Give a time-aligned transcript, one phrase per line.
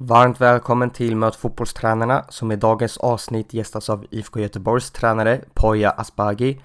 [0.00, 5.90] Varmt välkommen till Möt fotbollstränarna som i dagens avsnitt gästas av IFK Göteborgs tränare Poya
[5.90, 6.60] Asbaghi.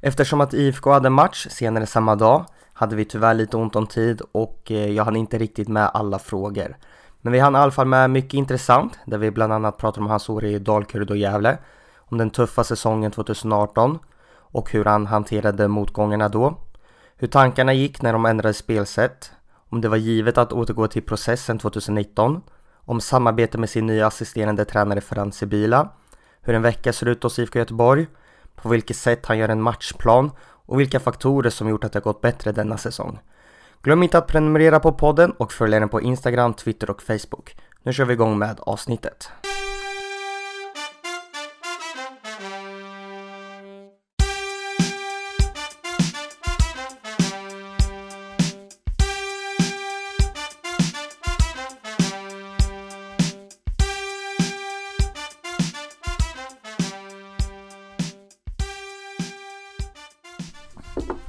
[0.00, 4.22] Eftersom att IFK hade match senare samma dag hade vi tyvärr lite ont om tid
[4.32, 6.76] och eh, jag hann inte riktigt med alla frågor.
[7.20, 10.06] Men vi hann i alla fall med mycket intressant där vi bland annat pratar om
[10.06, 11.58] hans år i Dalkurd och Gävle,
[11.96, 13.98] om den tuffa säsongen 2018
[14.34, 16.58] och hur han hanterade motgångarna då,
[17.16, 19.32] hur tankarna gick när de ändrade spelsätt,
[19.68, 22.42] om det var givet att återgå till processen 2019
[22.86, 25.88] om samarbete med sin nya assisterande tränare Ferran Sibila,
[26.40, 28.06] hur en vecka ser ut hos IFK Göteborg,
[28.54, 32.20] på vilket sätt han gör en matchplan och vilka faktorer som gjort att det gått
[32.20, 33.18] bättre denna säsong.
[33.82, 37.56] Glöm inte att prenumerera på podden och följa den på Instagram, Twitter och Facebook.
[37.82, 39.30] Nu kör vi igång med avsnittet.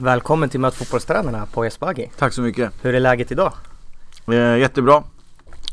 [0.08, 2.12] Välkommen till Möt fotbollstränarna på Esbaghi.
[2.18, 2.74] Tack så mycket.
[2.82, 3.54] Hur är läget idag?
[4.28, 5.04] Eh, jättebra.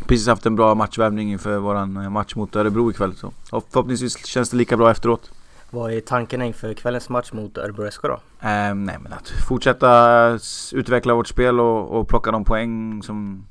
[0.06, 3.14] Precis haft en bra matchvärmning inför våran eh, match mot Örebro ikväll.
[3.14, 3.32] Så
[3.70, 5.30] förhoppningsvis känns det lika bra efteråt.
[5.70, 8.12] Vad är tankarna inför kvällens match mot Örebro SK då?
[8.12, 10.38] Eh, nej men att fortsätta
[10.72, 13.46] utveckla vårt spel och, och plocka de poäng som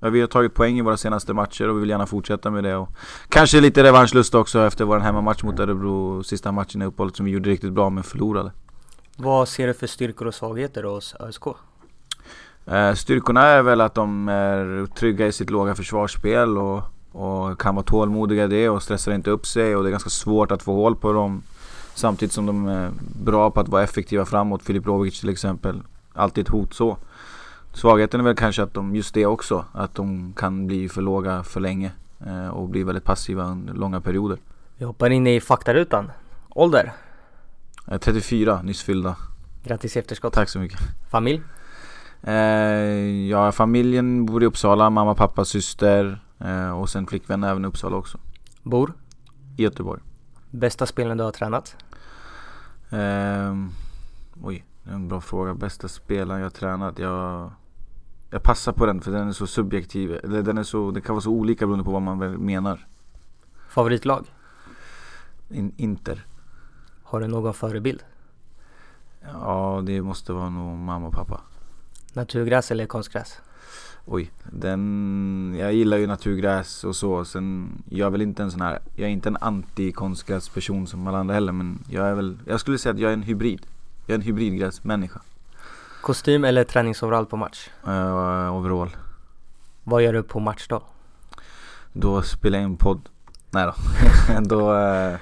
[0.00, 2.64] Ja, vi har tagit poäng i våra senaste matcher och vi vill gärna fortsätta med
[2.64, 2.76] det.
[2.76, 2.88] Och
[3.28, 7.32] kanske lite revanschlust också efter vår hemmamatch mot Örebro, sista matchen i uppehållet som vi
[7.32, 8.50] gjorde riktigt bra men förlorade.
[9.16, 11.46] Vad ser du för styrkor och svagheter hos ÖSK?
[12.66, 17.74] Eh, styrkorna är väl att de är trygga i sitt låga försvarsspel och, och kan
[17.74, 20.62] vara tålmodiga i det och stressar inte upp sig och det är ganska svårt att
[20.62, 21.42] få hål på dem.
[21.94, 22.90] Samtidigt som de är
[23.24, 24.62] bra på att vara effektiva framåt.
[24.62, 25.82] Filip Rovic till exempel.
[26.12, 26.96] Alltid ett hot så.
[27.72, 31.42] Svagheten är väl kanske att de, just det också, att de kan bli för låga
[31.42, 31.90] för länge
[32.26, 34.38] eh, och bli väldigt passiva under långa perioder.
[34.76, 36.10] Vi hoppar in i faktarutan.
[36.48, 36.92] Ålder?
[37.86, 39.16] 34, nyss fyllda.
[39.64, 40.32] Grattis i efterskott.
[40.32, 40.78] Tack så mycket.
[41.10, 41.42] Familj?
[42.22, 47.68] Eh, ja, familjen bor i Uppsala, mamma, pappa, syster eh, och sen flickvän även i
[47.68, 48.18] Uppsala också.
[48.62, 48.92] Bor?
[49.56, 50.02] I Göteborg.
[50.50, 51.76] Bästa spelaren du har tränat?
[52.90, 53.54] Eh,
[54.42, 55.54] oj, det är en bra fråga.
[55.54, 56.98] Bästa spelaren jag har tränat?
[56.98, 57.52] Jag,
[58.30, 60.12] jag passar på den för den är så subjektiv.
[60.24, 62.86] Eller den är så, det kan vara så olika beroende på vad man menar.
[63.68, 64.26] Favoritlag?
[65.48, 66.24] In, inter.
[67.14, 68.02] Har du någon förebild?
[69.32, 71.40] Ja, det måste vara nog mamma och pappa.
[72.12, 73.40] Naturgräs eller konstgräs?
[74.04, 75.56] Oj, den...
[75.58, 77.24] Jag gillar ju naturgräs och så.
[77.24, 78.78] Sen, jag är väl inte en sån här...
[78.96, 81.52] Jag är inte en anti-konstgräsperson som alla andra heller.
[81.52, 82.38] Men jag är väl...
[82.46, 83.66] Jag skulle säga att jag är en hybrid.
[84.06, 85.20] Jag är en hybridgräsmänniska.
[86.00, 87.68] Kostym eller träningsoverall på match?
[87.88, 88.96] Uh, overall.
[89.84, 90.82] Vad gör du på match då?
[91.92, 93.08] Då spelar jag in podd.
[93.50, 93.74] Nej då.
[94.56, 94.74] då...
[94.74, 95.16] Uh,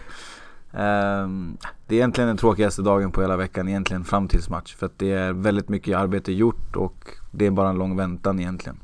[0.75, 1.57] Um,
[1.87, 4.75] det är egentligen den tråkigaste dagen på hela veckan egentligen fram tills match.
[4.75, 8.41] För att det är väldigt mycket arbete gjort och det är bara en lång väntan
[8.41, 8.81] egentligen.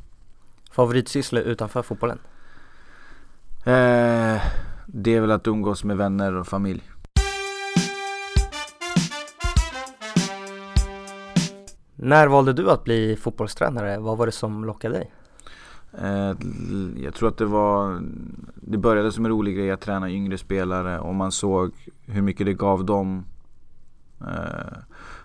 [0.71, 2.19] Favoritsyssla utanför fotbollen?
[3.59, 4.41] Uh,
[4.87, 6.83] det är väl att umgås med vänner och familj.
[11.95, 13.99] När valde du att bli fotbollstränare?
[13.99, 15.11] Vad var det som lockade dig?
[15.93, 16.33] Eh,
[16.97, 18.03] jag tror att det var
[18.55, 21.73] Det började som en rolig grej att träna yngre spelare och man såg
[22.07, 23.25] hur mycket det gav dem
[24.21, 24.79] eh,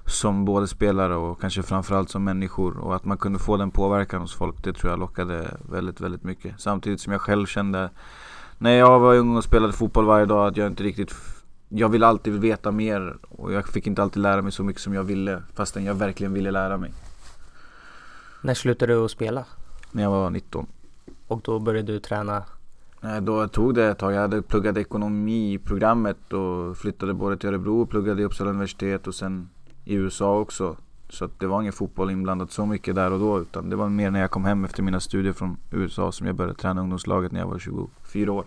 [0.06, 2.78] Som både spelare och kanske framförallt som människor.
[2.78, 6.24] Och att man kunde få den påverkan hos folk Det tror jag lockade väldigt, väldigt
[6.24, 6.62] mycket.
[6.62, 7.90] Samtidigt som jag själv kände
[8.58, 11.16] När jag var ung och spelade fotboll varje dag att jag inte riktigt
[11.70, 13.18] Jag ville alltid veta mer.
[13.30, 16.34] Och jag fick inte alltid lära mig så mycket som jag ville fastän jag verkligen
[16.34, 16.94] ville lära mig.
[18.42, 19.46] När slutade du att spela?
[19.94, 20.68] När jag var 19.
[21.28, 22.44] Och då började du träna?
[23.02, 24.14] Nej, då tog det ett tag.
[24.14, 28.50] Jag hade pluggat ekonomi i programmet och flyttade både till Örebro och pluggade i Uppsala
[28.50, 29.50] universitet och sen
[29.86, 30.78] i USA också.
[31.10, 34.12] Så det var ingen fotboll inblandat så mycket där och då utan det var mer
[34.12, 37.40] när jag kom hem efter mina studier från USA som jag började träna ungdomslaget när
[37.40, 38.46] jag var 24 år.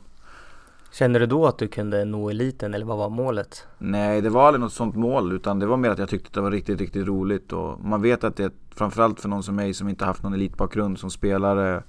[0.92, 3.66] Kände du då att du kunde nå eliten eller vad var målet?
[3.78, 6.34] Nej, det var aldrig något sånt mål utan det var mer att jag tyckte att
[6.34, 9.74] det var riktigt, riktigt roligt och man vet att det framförallt för någon som mig
[9.74, 11.82] som inte haft någon elitbakgrund som spelare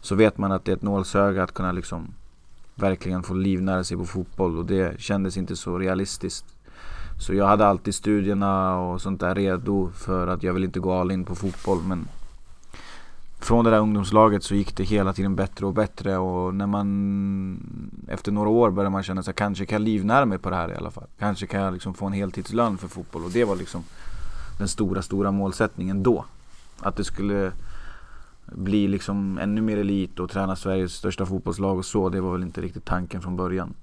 [0.00, 2.14] så vet man att det är ett nålsöga att kunna liksom
[2.74, 6.44] verkligen få livnära sig på fotboll och det kändes inte så realistiskt.
[7.20, 10.92] Så jag hade alltid studierna och sånt där redo för att jag vill inte gå
[10.92, 12.08] all in på fotboll men
[13.40, 18.06] från det där ungdomslaget så gick det hela tiden bättre och bättre och när man
[18.08, 20.72] efter några år började man känna sig kanske kan jag livnära mig på det här
[20.72, 21.06] i alla fall.
[21.18, 23.84] Kanske kan jag liksom få en heltidslön för fotboll och det var liksom
[24.58, 26.24] den stora, stora målsättningen då.
[26.80, 27.52] Att det skulle
[28.44, 32.08] bli liksom ännu mer elit och träna Sveriges största fotbollslag och så.
[32.08, 33.74] Det var väl inte riktigt tanken från början.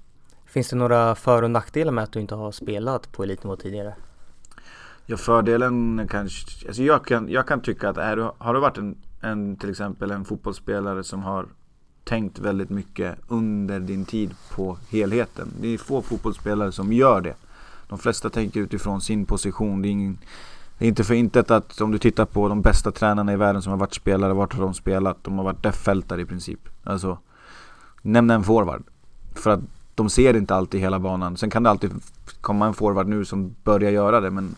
[0.46, 3.94] Finns det några för och nackdelar med att du inte har spelat på elitnivå tidigare?
[5.06, 8.78] Ja, fördelen kanske, alltså jag kan, jag kan tycka att är du, har du varit
[8.78, 11.46] en, än till exempel en fotbollsspelare som har
[12.04, 15.48] tänkt väldigt mycket under din tid på helheten.
[15.60, 17.34] Det är få fotbollsspelare som gör det.
[17.88, 19.82] De flesta tänker utifrån sin position.
[19.82, 20.18] Det är, ingen,
[20.78, 23.62] det är inte för intet att om du tittar på de bästa tränarna i världen
[23.62, 25.24] som har varit spelare, vart har de spelat?
[25.24, 26.68] De har varit deffältare i princip.
[26.84, 27.18] Alltså,
[28.02, 28.82] nämn en forward.
[29.34, 29.60] För att
[29.94, 31.36] de ser inte alltid hela banan.
[31.36, 31.92] Sen kan det alltid
[32.40, 34.54] komma en forward nu som börjar göra det men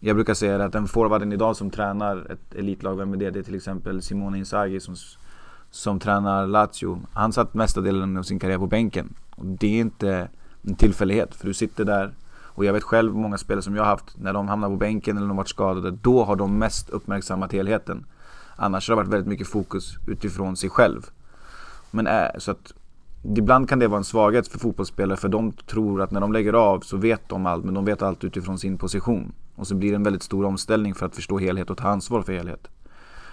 [0.00, 3.30] jag brukar säga att den forwarden idag som tränar ett elitlag, vem är det?
[3.30, 4.94] Det är till exempel Simone Inzaghi som,
[5.70, 6.98] som tränar Lazio.
[7.12, 9.14] Han satt mesta delen av sin karriär på bänken.
[9.30, 10.28] Och det är inte
[10.62, 12.14] en tillfällighet, för du sitter där
[12.60, 15.16] och jag vet själv många spelare som jag har haft, när de hamnar på bänken
[15.16, 18.04] eller de varit skadade, då har de mest uppmärksammat helheten.
[18.56, 21.10] Annars har det varit väldigt mycket fokus utifrån sig själv.
[21.90, 22.72] Men äh, så att
[23.22, 26.52] Ibland kan det vara en svaghet för fotbollsspelare för de tror att när de lägger
[26.52, 29.32] av så vet de allt men de vet allt utifrån sin position.
[29.60, 32.22] Och så blir det en väldigt stor omställning för att förstå helhet och ta ansvar
[32.22, 32.68] för helhet.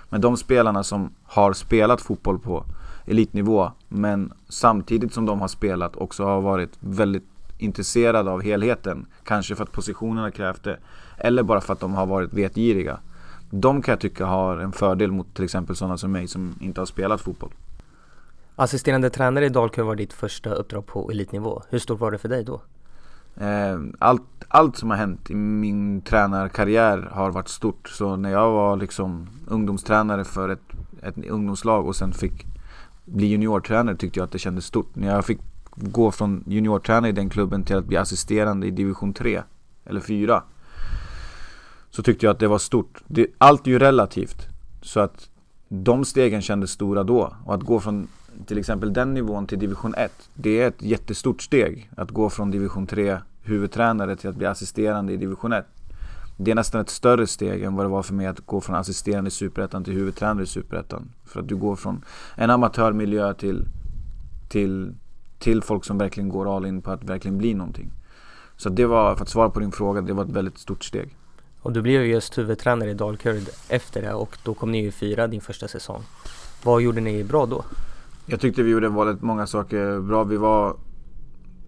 [0.10, 2.66] Men de spelarna som har spelat fotboll på
[3.06, 7.24] elitnivå men samtidigt som de har spelat också har varit väldigt
[7.58, 9.06] intresserade av helheten.
[9.24, 10.78] Kanske för att positionerna krävt det.
[11.18, 13.00] Eller bara för att de har varit vetgiriga.
[13.50, 16.82] De kan jag tycka har en fördel mot till exempel sådana som mig som inte
[16.82, 17.52] har spelat fotboll.
[18.56, 21.64] Assisterande tränare i Dalkurd var ditt första uppdrag på elitnivå.
[21.70, 22.62] Hur stort var det för dig då?
[23.40, 27.90] Eh, allt, allt som har hänt i min tränarkarriär har varit stort.
[27.90, 32.46] Så när jag var liksom ungdomstränare för ett, ett ungdomslag och sen fick
[33.06, 34.96] bli juniortränare tyckte jag att det kändes stort.
[34.96, 35.40] När jag fick
[35.76, 39.42] gå från juniortränare i den klubben till att bli assisterande i division 3
[39.86, 40.44] eller 4
[41.90, 43.04] så tyckte jag att det var stort.
[43.08, 44.48] Det, allt är ju relativt.
[44.82, 45.30] Så att
[45.70, 47.36] de stegen kändes stora då.
[47.46, 48.08] Och att gå från
[48.46, 50.30] till exempel den nivån till division 1.
[50.34, 51.90] Det är ett jättestort steg.
[51.98, 53.18] Att gå från division 3
[53.48, 55.66] huvudtränare till att bli assisterande i division 1.
[56.38, 58.76] Det är nästan ett större steg än vad det var för mig att gå från
[58.76, 61.10] assisterande i Superettan till huvudtränare i Superettan.
[61.26, 62.06] För att du går från
[62.36, 63.66] en amatörmiljö till,
[64.50, 64.96] till,
[65.40, 67.92] till folk som verkligen går all in på att verkligen bli någonting.
[68.58, 71.16] Så det var, för att svara på din fråga, det var ett väldigt stort steg.
[71.62, 74.92] Och du blev ju just huvudtränare i Dalkurd efter det och då kom ni ju
[74.92, 76.04] fyra din första säsong.
[76.64, 77.66] Vad gjorde ni bra då?
[78.26, 80.24] Jag tyckte vi gjorde väldigt många saker bra.
[80.24, 80.76] Vi var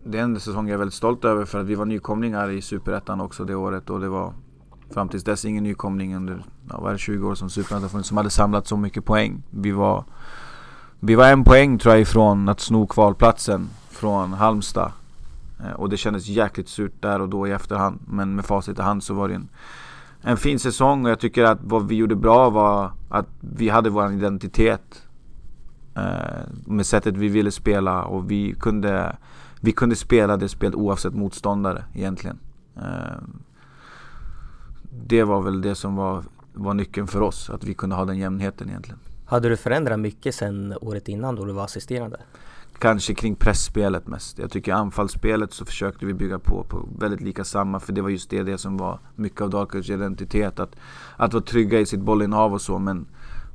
[0.04, 2.62] det är en säsong jag är väldigt stolt över för att vi var nykomlingar i
[2.62, 4.34] Superettan också det året och det var
[4.94, 8.30] fram tills dess ingen nykomling under ja, var 20 år som Superettan funnits som hade
[8.30, 9.44] samlat så mycket poäng.
[9.50, 10.04] Vi var,
[11.00, 14.92] vi var en poäng tror jag ifrån att sno kvalplatsen från Halmstad.
[15.60, 18.00] Eh, och det kändes jäkligt surt där och då i efterhand.
[18.08, 19.50] Men med facit i hand så var det en,
[20.22, 23.90] en fin säsong och jag tycker att vad vi gjorde bra var att vi hade
[23.90, 25.04] vår identitet.
[25.96, 29.18] Eh, med sättet vi ville spela och vi kunde,
[29.60, 32.40] vi kunde spela det spelet oavsett motståndare egentligen.
[32.78, 33.22] Eh,
[35.08, 36.24] det var väl det som var,
[36.54, 39.00] var nyckeln för oss, att vi kunde ha den jämnheten egentligen.
[39.26, 42.18] Hade du förändrat mycket sen året innan då du var assisterande?
[42.80, 44.40] Kanske kring pressspelet mest.
[44.40, 47.80] Jag tycker anfallsspelet så försökte vi bygga på, på väldigt lika samma.
[47.80, 50.60] För det var just det, det som var mycket av Dalkurds identitet.
[50.60, 50.76] Att,
[51.18, 52.80] att vara trygga i sitt bollinnehav och så.
[52.80, 53.06] Men,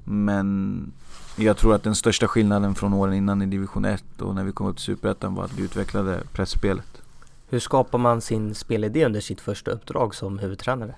[0.05, 0.93] men
[1.36, 4.52] jag tror att den största skillnaden från åren innan i division 1 och när vi
[4.52, 7.03] kom upp till Superettan var att vi utvecklade pressspelet.
[7.48, 10.94] Hur skapar man sin spelidé under sitt första uppdrag som huvudtränare?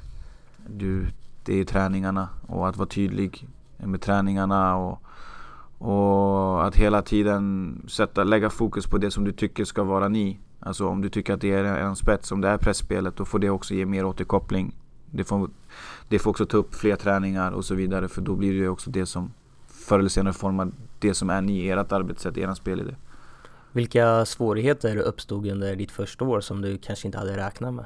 [0.66, 1.07] Du,
[1.45, 5.02] det är träningarna och att vara tydlig med träningarna och,
[5.78, 10.38] och att hela tiden sätta, lägga fokus på det som du tycker ska vara ni.
[10.61, 13.38] Alltså om du tycker att det är en spets, om det är pressspelet, då får
[13.38, 14.75] det också ge mer återkoppling.
[15.11, 15.50] Det får,
[16.09, 18.90] det får också ta upp fler träningar och så vidare för då blir det också
[18.90, 19.31] det som
[19.87, 22.95] förr eller senare formar det som är ni, ert arbetssätt, er spelidé.
[23.73, 27.85] Vilka svårigheter uppstod under ditt första år som du kanske inte hade räknat med?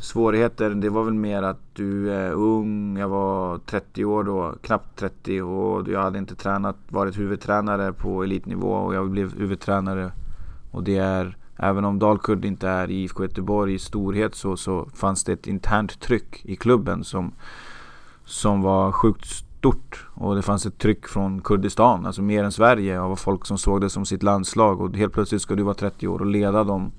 [0.00, 4.98] Svårigheter, det var väl mer att du är ung, jag var 30 år då, knappt
[4.98, 10.12] 30 och jag hade inte tränat, varit huvudtränare på elitnivå och jag blev huvudtränare.
[10.70, 15.24] Och det är, även om Dalkurd inte är IFK Göteborg i storhet så, så fanns
[15.24, 17.32] det ett internt tryck i klubben som,
[18.24, 20.06] som var sjukt stort.
[20.14, 23.80] Och det fanns ett tryck från Kurdistan, alltså mer än Sverige, av folk som såg
[23.80, 24.80] det som sitt landslag.
[24.80, 26.92] Och helt plötsligt ska du vara 30 år och leda dem.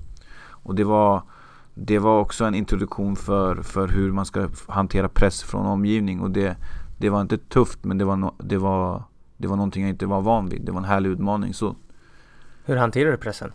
[0.50, 1.22] Och det var,
[1.74, 6.20] det var också en introduktion för, för hur man ska hantera press från omgivning.
[6.20, 6.56] Och det,
[6.98, 9.02] det var inte tufft, men det var, no, det, var,
[9.36, 10.62] det var någonting jag inte var van vid.
[10.64, 11.54] Det var en härlig utmaning.
[11.54, 11.76] Så.
[12.64, 13.52] Hur hanterar du pressen?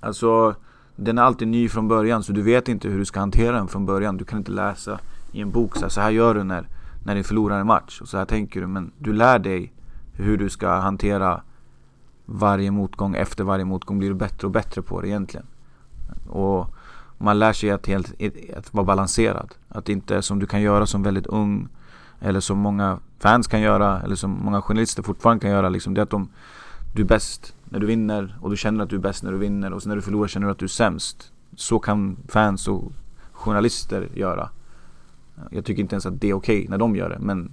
[0.00, 0.54] Alltså,
[0.96, 3.68] den är alltid ny från början, så du vet inte hur du ska hantera den
[3.68, 4.16] från början.
[4.16, 4.98] Du kan inte läsa
[5.32, 6.66] i en bok så här, så här gör du när
[7.08, 8.00] när ni förlorar en match.
[8.00, 9.72] Och så här tänker du, men du lär dig
[10.12, 11.42] hur du ska hantera
[12.26, 13.14] varje motgång.
[13.14, 15.46] Efter varje motgång blir du bättre och bättre på det egentligen.
[16.28, 16.74] Och
[17.18, 18.12] man lär sig att, helt,
[18.56, 19.54] att vara balanserad.
[19.68, 21.68] Att inte som du kan göra som väldigt ung
[22.20, 25.68] eller som många fans kan göra eller som många journalister fortfarande kan göra.
[25.68, 26.28] Liksom, det är att de,
[26.94, 29.38] du är bäst när du vinner och du känner att du är bäst när du
[29.38, 31.32] vinner och sen när du förlorar känner du att du är sämst.
[31.56, 32.92] Så kan fans och
[33.32, 34.50] journalister göra.
[35.50, 37.50] Jag tycker inte ens att det är okej okay när de gör det men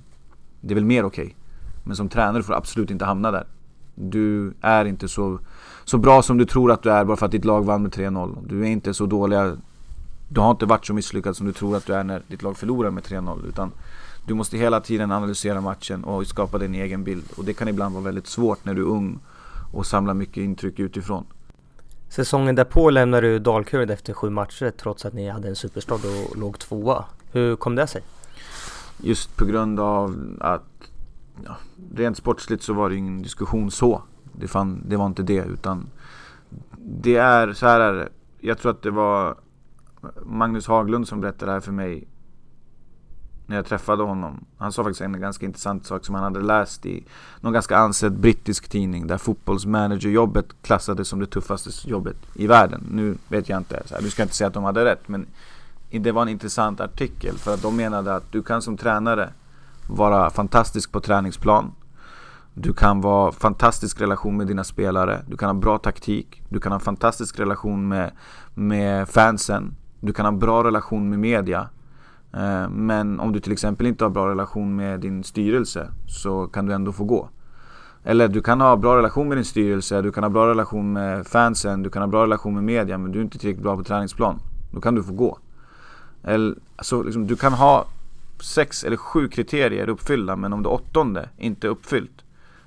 [0.61, 1.25] det är väl mer okej.
[1.25, 1.35] Okay.
[1.83, 3.47] Men som tränare får du absolut inte hamna där.
[3.95, 5.39] Du är inte så,
[5.83, 7.91] så bra som du tror att du är bara för att ditt lag vann med
[7.91, 8.37] 3-0.
[8.47, 9.57] Du är inte så dåliga
[10.29, 12.57] Du har inte varit så misslyckad som du tror att du är när ditt lag
[12.57, 13.71] förlorar med 3-0 utan
[14.27, 17.93] Du måste hela tiden analysera matchen och skapa din egen bild och det kan ibland
[17.93, 19.19] vara väldigt svårt när du är ung
[19.73, 21.25] och samlar mycket intryck utifrån.
[22.09, 26.37] Säsongen därpå lämnade du Dalkurd efter sju matcher trots att ni hade en superstad och
[26.37, 27.05] låg tvåa.
[27.35, 28.01] Hur kom det sig?
[28.97, 30.91] Just på grund av att
[31.45, 31.57] ja,
[31.95, 34.01] rent sportsligt så var det ingen diskussion så.
[34.31, 35.89] Det, fann, det var inte det utan
[36.77, 38.09] det är så här är det.
[38.39, 39.35] Jag tror att det var
[40.25, 42.07] Magnus Haglund som berättade det här för mig
[43.45, 44.45] när jag träffade honom.
[44.57, 47.05] Han sa faktiskt en ganska intressant sak som han hade läst i
[47.41, 52.83] någon ganska ansedd brittisk tidning där fotbollsmanagerjobbet klassades som det tuffaste jobbet i världen.
[52.91, 55.27] Nu vet jag inte, så här, du ska inte säga att de hade rätt men
[55.99, 59.29] det var en intressant artikel för att de menade att du kan som tränare
[59.87, 61.71] vara fantastisk på träningsplan.
[62.53, 65.21] Du kan vara fantastisk relation med dina spelare.
[65.27, 66.43] Du kan ha bra taktik.
[66.49, 68.11] Du kan ha fantastisk relation med,
[68.53, 69.75] med fansen.
[69.99, 71.69] Du kan ha bra relation med media.
[72.33, 76.65] Eh, men om du till exempel inte har bra relation med din styrelse så kan
[76.65, 77.29] du ändå få gå.
[78.03, 81.27] Eller du kan ha bra relation med din styrelse, du kan ha bra relation med
[81.27, 83.83] fansen, du kan ha bra relation med media men du är inte tillräckligt bra på
[83.83, 84.39] träningsplan.
[84.71, 85.37] Då kan du få gå.
[86.25, 87.85] Eller, alltså, liksom, du kan ha
[88.39, 92.23] sex eller sju kriterier uppfyllda men om det åttonde inte är uppfyllt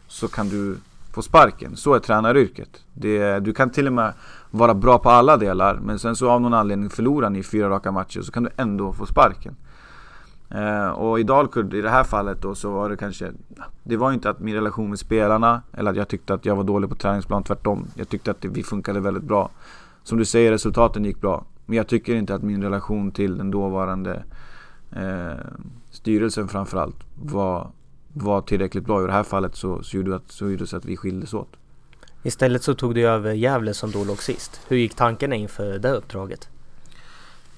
[0.06, 0.76] så kan du
[1.12, 1.76] få sparken.
[1.76, 2.84] Så är tränaryrket.
[2.94, 4.12] Det, du kan till och med
[4.50, 7.92] vara bra på alla delar men sen så av någon anledning förlorar ni fyra raka
[7.92, 9.56] matcher så kan du ändå få sparken.
[10.50, 13.32] Eh, och i Dalkurd i det här fallet då så var det kanske
[13.82, 16.64] Det var inte att min relation med spelarna eller att jag tyckte att jag var
[16.64, 17.86] dålig på träningsplan, tvärtom.
[17.94, 19.50] Jag tyckte att det, vi funkade väldigt bra.
[20.02, 21.44] Som du säger, resultaten gick bra.
[21.68, 24.22] Men jag tycker inte att min relation till den dåvarande
[24.92, 25.44] eh,
[25.90, 27.70] styrelsen framförallt var,
[28.12, 29.02] var tillräckligt bra.
[29.02, 31.34] I det här fallet så, så, gjorde, att, så gjorde det så att vi skildes
[31.34, 31.56] åt.
[32.22, 34.60] Istället så tog du över Gävle som då låg sist.
[34.68, 36.48] Hur gick tankarna inför det uppdraget?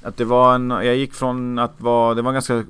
[0.03, 2.65] Att det var en, jag gick från att vara, det var en ganska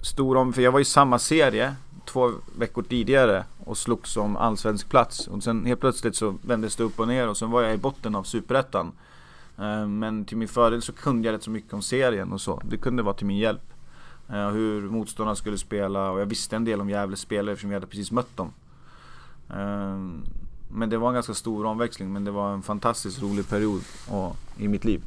[0.00, 1.74] stor om, för jag var i samma serie
[2.04, 5.26] två veckor tidigare och slogs om allsvensk plats.
[5.28, 7.78] Och sen helt plötsligt så vändes det upp och ner och sen var jag i
[7.78, 8.92] botten av superettan.
[9.58, 12.62] Eh, men till min fördel så kunde jag rätt så mycket om serien och så.
[12.64, 13.72] Det kunde vara till min hjälp.
[14.28, 17.76] Eh, hur motståndarna skulle spela och jag visste en del om Gävles spelare eftersom jag
[17.76, 18.52] hade precis mött dem.
[19.50, 19.98] Eh,
[20.70, 23.80] men det var en ganska stor omväxling men det var en fantastiskt rolig period
[24.58, 25.02] i mitt liv.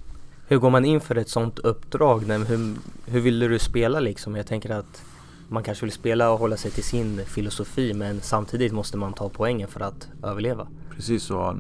[0.48, 2.20] Hur går man in för ett sånt uppdrag?
[2.20, 4.36] Hur, hur ville du spela liksom?
[4.36, 5.04] Jag tänker att
[5.48, 9.30] man kanske vill spela och hålla sig till sin filosofi men samtidigt måste man ta
[9.30, 10.68] poängen för att överleva.
[10.96, 11.58] Precis så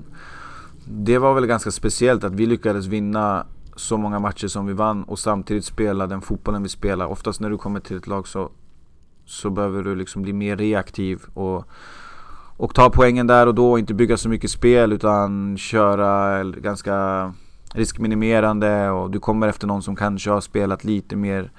[0.85, 3.45] det var väl ganska speciellt att vi lyckades vinna
[3.75, 7.05] så många matcher som vi vann och samtidigt spela den fotbollen vi spelar.
[7.05, 8.49] Oftast när du kommer till ett lag så,
[9.25, 11.65] så behöver du liksom bli mer reaktiv och,
[12.57, 17.33] och ta poängen där och då och inte bygga så mycket spel utan köra ganska
[17.73, 21.51] riskminimerande och du kommer efter någon som kanske har spelat lite mer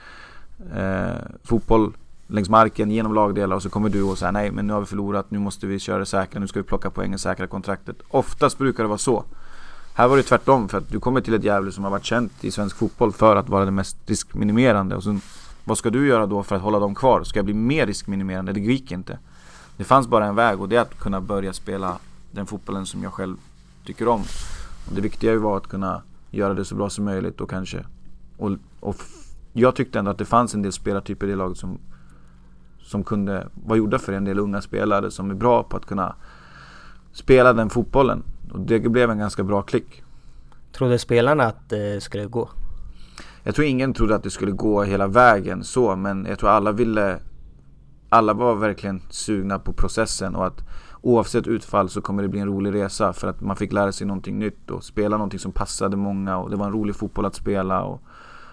[0.74, 1.92] eh, fotboll
[2.32, 4.86] längs marken genom lagdelar och så kommer du och säger nej men nu har vi
[4.86, 7.96] förlorat, nu måste vi köra det säkra, nu ska vi plocka poängen, säkra kontraktet.
[8.08, 9.24] Oftast brukar det vara så.
[9.94, 12.44] Här var det tvärtom för att du kommer till ett Gävle som har varit känt
[12.44, 15.20] i svensk fotboll för att vara det mest riskminimerande och sen
[15.64, 17.24] vad ska du göra då för att hålla dem kvar?
[17.24, 18.52] Ska jag bli mer riskminimerande?
[18.52, 19.18] Det gick inte.
[19.76, 21.98] Det fanns bara en väg och det är att kunna börja spela
[22.30, 23.36] den fotbollen som jag själv
[23.86, 24.20] tycker om.
[24.88, 27.84] Och det viktiga var att kunna göra det så bra som möjligt och kanske
[28.36, 28.96] och, och
[29.52, 31.78] jag tyckte ändå att det fanns en del spelartyper i det laget som
[32.92, 36.14] som kunde vara gjorda för en del unga spelare som är bra på att kunna
[37.12, 38.22] spela den fotbollen.
[38.52, 40.02] Och det blev en ganska bra klick.
[40.72, 42.48] Trodde spelarna att det skulle gå?
[43.42, 46.72] Jag tror ingen trodde att det skulle gå hela vägen så, men jag tror alla
[46.72, 47.18] ville
[48.08, 50.64] alla var verkligen sugna på processen och att
[51.02, 54.06] oavsett utfall så kommer det bli en rolig resa för att man fick lära sig
[54.06, 57.34] någonting nytt och spela någonting som passade många och det var en rolig fotboll att
[57.34, 58.00] spela och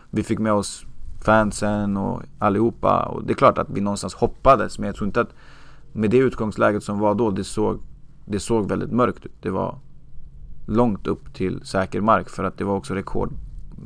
[0.09, 0.85] vi fick med oss
[1.21, 3.03] fansen och allihopa.
[3.03, 5.33] Och det är klart att vi någonstans hoppades men jag tror inte att
[5.93, 7.79] med det utgångsläget som var då, det såg,
[8.25, 9.31] det såg väldigt mörkt ut.
[9.41, 9.75] Det var
[10.65, 13.33] långt upp till säker mark för att det var också rekord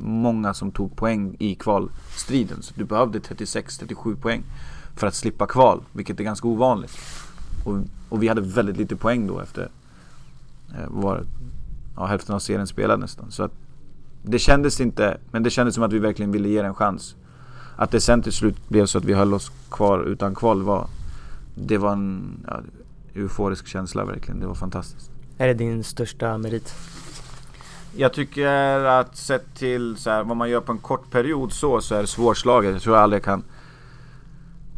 [0.00, 2.62] många som tog poäng i kvalstriden.
[2.62, 4.42] Så du behövde 36-37 poäng
[4.96, 6.98] för att slippa kval, vilket är ganska ovanligt.
[7.64, 9.68] Och, och vi hade väldigt lite poäng då efter
[10.74, 11.24] eh, var,
[11.96, 13.30] ja, hälften av serien spelad nästan.
[13.30, 13.52] Så att
[14.22, 17.16] det kändes inte, men det kändes som att vi verkligen ville ge det en chans.
[17.76, 20.86] Att det sen till slut blev så att vi höll oss kvar utan kval var,
[21.54, 22.60] det var en ja,
[23.14, 24.40] euforisk känsla verkligen.
[24.40, 25.10] Det var fantastiskt.
[25.38, 26.74] Är det din största merit?
[27.96, 31.80] Jag tycker att sett till så här, vad man gör på en kort period så,
[31.80, 32.72] så är det svårslaget.
[32.72, 33.44] Jag tror jag aldrig kan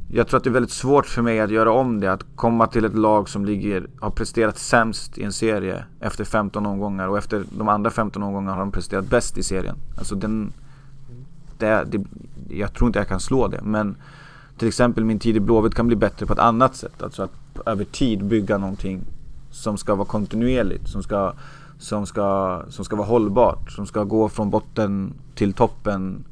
[0.08, 2.12] jag tror att det är väldigt svårt för mig att göra om det.
[2.12, 6.66] Att komma till ett lag som ligger, har presterat sämst i en serie efter 15
[6.66, 9.76] omgångar och efter de andra 15 omgångarna har de presterat bäst i serien.
[9.98, 10.52] Alltså den...
[11.58, 12.04] Det, det,
[12.48, 13.96] jag tror inte jag kan slå det men
[14.58, 17.02] till exempel min tid i Blåvitt kan bli bättre på ett annat sätt.
[17.02, 17.32] Alltså att
[17.66, 19.00] över tid bygga någonting
[19.50, 21.32] som ska vara kontinuerligt, som ska,
[21.78, 26.24] som ska, som ska vara hållbart, som ska gå från botten till toppen.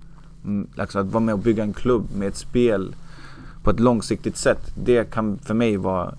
[0.44, 2.94] Mm, alltså att vara med och bygga en klubb med ett spel
[3.62, 4.73] på ett långsiktigt sätt.
[4.85, 6.14] Det kan för mig vara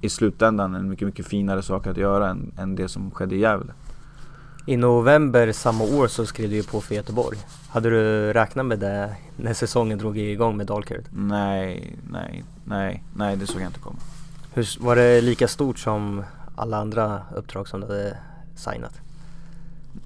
[0.00, 3.38] i slutändan en mycket, mycket finare sak att göra än, än det som skedde i
[3.38, 3.72] Gävle.
[4.68, 7.38] I november samma år så skrev du ju på för Göteborg.
[7.68, 11.04] Hade du räknat med det när säsongen drog igång med Dalkurd?
[11.10, 13.96] Nej, nej, nej, nej det såg jag inte komma.
[14.52, 16.24] Hur, var det lika stort som
[16.56, 18.18] alla andra uppdrag som du hade
[18.56, 19.00] signat?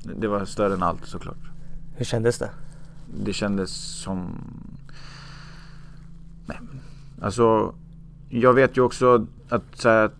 [0.02, 1.50] Det var större än allt såklart.
[1.96, 2.50] Hur kändes det?
[3.24, 3.70] Det kändes
[4.02, 4.44] som
[6.46, 6.58] Nej,
[7.20, 7.74] alltså
[8.28, 10.10] jag vet ju också att så här,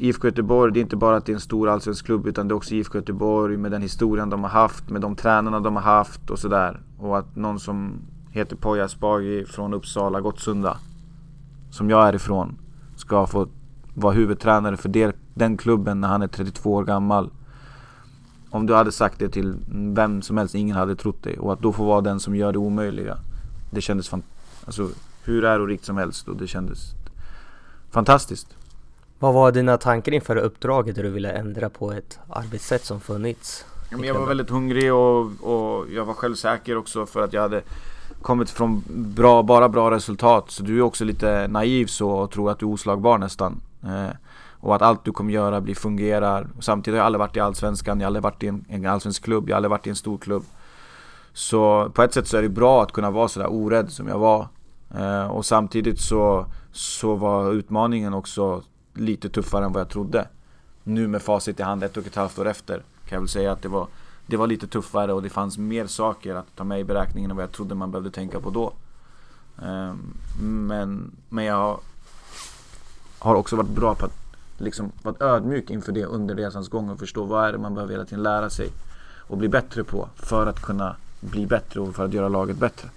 [0.00, 2.52] IFK Göteborg, det är inte bara att det är en stor allsvensk klubb utan det
[2.52, 5.82] är också IFK Göteborg med den historien de har haft, med de tränarna de har
[5.82, 6.80] haft och sådär.
[6.98, 7.92] Och att någon som
[8.30, 10.78] heter Poya Asbaghi från Uppsala, Gottsunda,
[11.70, 12.58] som jag är ifrån,
[12.96, 13.48] ska få
[13.94, 17.30] vara huvudtränare för det, den klubben när han är 32 år gammal.
[18.50, 21.38] Om du hade sagt det till vem som helst, ingen hade trott dig.
[21.38, 23.18] Och att då få vara den som gör det omöjliga.
[23.70, 24.66] Det kändes fantastiskt.
[24.66, 24.88] Alltså,
[25.24, 26.94] hur ärorikt som helst och det kändes
[27.90, 28.56] fantastiskt.
[29.22, 33.64] Vad var dina tankar inför uppdraget där du ville ändra på ett arbetssätt som funnits?
[34.02, 37.62] jag var väldigt hungrig och, och jag var självsäker också för att jag hade
[38.22, 40.50] kommit från bra, bara bra resultat.
[40.50, 43.60] Så du är också lite naiv så och tror att du är oslagbar nästan.
[43.82, 44.16] Eh,
[44.60, 46.48] och att allt du kommer göra blir fungerar.
[46.60, 49.24] Samtidigt har jag aldrig varit i Allsvenskan, jag har aldrig varit i en, en allsvensk
[49.24, 50.42] klubb, jag har aldrig varit i en stor klubb.
[51.32, 54.18] Så på ett sätt så är det bra att kunna vara sådär orädd som jag
[54.18, 54.48] var.
[54.98, 58.62] Eh, och samtidigt så, så var utmaningen också
[58.94, 60.28] lite tuffare än vad jag trodde.
[60.82, 63.52] Nu med facit i hand ett och ett halvt år efter kan jag väl säga
[63.52, 63.86] att det var,
[64.26, 67.36] det var lite tuffare och det fanns mer saker att ta med i beräkningen än
[67.36, 68.72] vad jag trodde man behövde tänka på då.
[69.62, 71.80] Ehm, men, men jag
[73.18, 74.20] har också varit bra på att
[74.58, 77.92] liksom varit ödmjuk inför det under resans gång och förstå vad är det man behöver
[77.92, 78.68] hela tiden lära sig
[79.18, 82.88] och bli bättre på för att kunna bli bättre och för att göra laget bättre.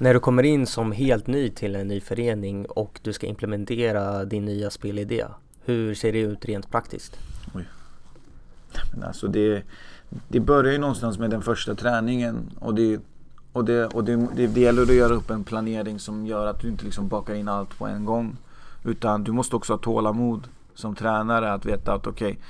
[0.00, 4.24] När du kommer in som helt ny till en ny förening och du ska implementera
[4.24, 5.24] din nya spelidé,
[5.64, 7.18] hur ser det ut rent praktiskt?
[7.54, 7.68] Oj.
[8.92, 9.62] Men alltså det,
[10.28, 13.00] det börjar ju någonstans med den första träningen och det,
[13.52, 16.60] och det, och det, det, det gäller att göra upp en planering som gör att
[16.60, 18.36] du inte liksom bakar in allt på en gång.
[18.84, 22.42] Utan du måste också ha tålamod som tränare att veta att okej, okay,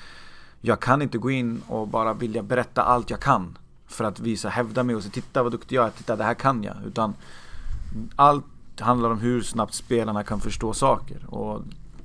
[0.61, 4.49] jag kan inte gå in och bara vilja berätta allt jag kan för att visa,
[4.49, 6.77] hävda mig och säga titta vad duktig jag är, titta det här kan jag.
[6.87, 7.15] Utan
[8.17, 8.45] allt
[8.81, 11.27] handlar om hur snabbt spelarna kan förstå saker.
[11.27, 11.63] Och,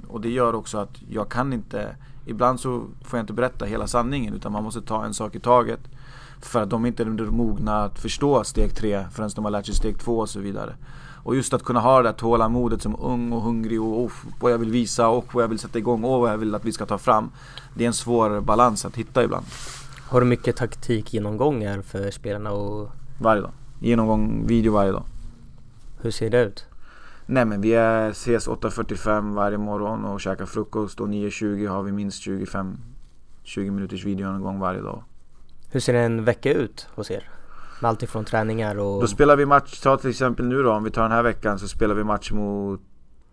[0.07, 3.87] och det gör också att jag kan inte, ibland så får jag inte berätta hela
[3.87, 5.79] sanningen utan man måste ta en sak i taget.
[6.41, 9.75] För att de inte är mogna att förstå steg tre förrän de har lärt sig
[9.75, 10.75] steg två och så vidare.
[11.23, 14.51] Och just att kunna ha det där tålamodet som ung och hungrig och oh, vad
[14.51, 16.71] jag vill visa och vad jag vill sätta igång och vad jag vill att vi
[16.71, 17.31] ska ta fram.
[17.73, 19.45] Det är en svår balans att hitta ibland.
[20.13, 22.52] Har du mycket taktikgenomgångar för spelarna?
[22.52, 22.89] Och...
[23.19, 23.52] Varje dag.
[23.80, 25.04] Genomgång video varje dag.
[26.02, 26.65] Hur ser det ut?
[27.26, 31.91] Nej men vi är, ses 8.45 varje morgon och käkar frukost och 9.20 har vi
[31.91, 32.78] minst 25
[33.43, 35.04] 20 minuters videogenomgång varje dag.
[35.71, 37.30] Hur ser en vecka ut hos er?
[37.82, 39.02] Med allt ifrån träningar och...
[39.02, 41.60] Då spelar vi match, ta till exempel nu då om vi tar den här veckan
[41.60, 42.82] så spelar vi match mot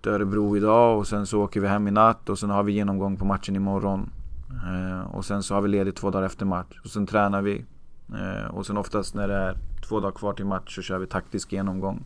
[0.06, 3.16] Örebro idag och sen så åker vi hem i natt och sen har vi genomgång
[3.16, 4.10] på matchen imorgon.
[4.50, 6.80] Eh, och sen så har vi ledigt två dagar efter match.
[6.84, 7.64] Och sen tränar vi.
[8.12, 9.56] Eh, och sen oftast när det är
[9.88, 12.04] två dagar kvar till match så kör vi taktisk genomgång.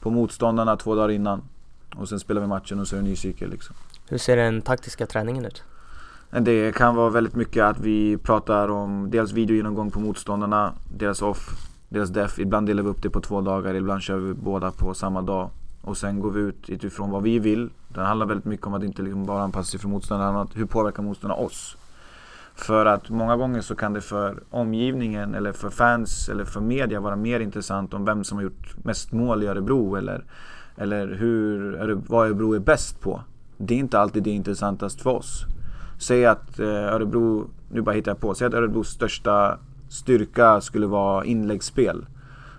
[0.00, 1.42] På motståndarna två dagar innan.
[1.96, 3.76] Och sen spelar vi matchen och så är det en ny cykel liksom.
[4.08, 5.62] Hur ser den taktiska träningen ut?
[6.40, 11.48] Det kan vara väldigt mycket att vi pratar om dels videogenomgång på motståndarna, deras off,
[11.88, 12.38] deras def.
[12.38, 15.50] Ibland delar vi upp det på två dagar, ibland kör vi båda på samma dag.
[15.82, 17.70] Och sen går vi ut utifrån vad vi vill.
[17.94, 20.46] Det handlar väldigt mycket om att inte liksom bara anpassa sig för motståndarna.
[20.54, 21.76] Hur påverkar motståndarna oss?
[22.54, 27.00] För att många gånger så kan det för omgivningen eller för fans eller för media
[27.00, 30.24] vara mer intressant om vem som har gjort mest mål i Örebro eller
[30.76, 33.20] Eller hur, vad Örebro är bäst på.
[33.56, 35.44] Det är inte alltid det intressantast för oss.
[35.98, 40.86] Säg att eh, Örebro, nu bara hittar jag på, säg att Örebros största styrka skulle
[40.86, 42.06] vara inläggsspel.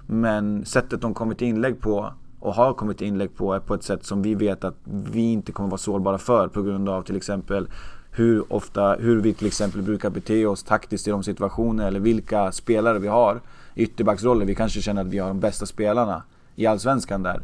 [0.08, 2.14] Men sättet de kommer till inlägg på
[2.46, 5.52] och har kommit inlägg på är på ett sätt som vi vet att vi inte
[5.52, 7.68] kommer vara sårbara för på grund av till exempel
[8.12, 12.52] hur ofta, hur vi till exempel brukar bete oss taktiskt i de situationer eller vilka
[12.52, 13.42] spelare vi har
[13.74, 14.46] i ytterbacksroller.
[14.46, 16.24] Vi kanske känner att vi har de bästa spelarna
[16.56, 17.42] i Allsvenskan där.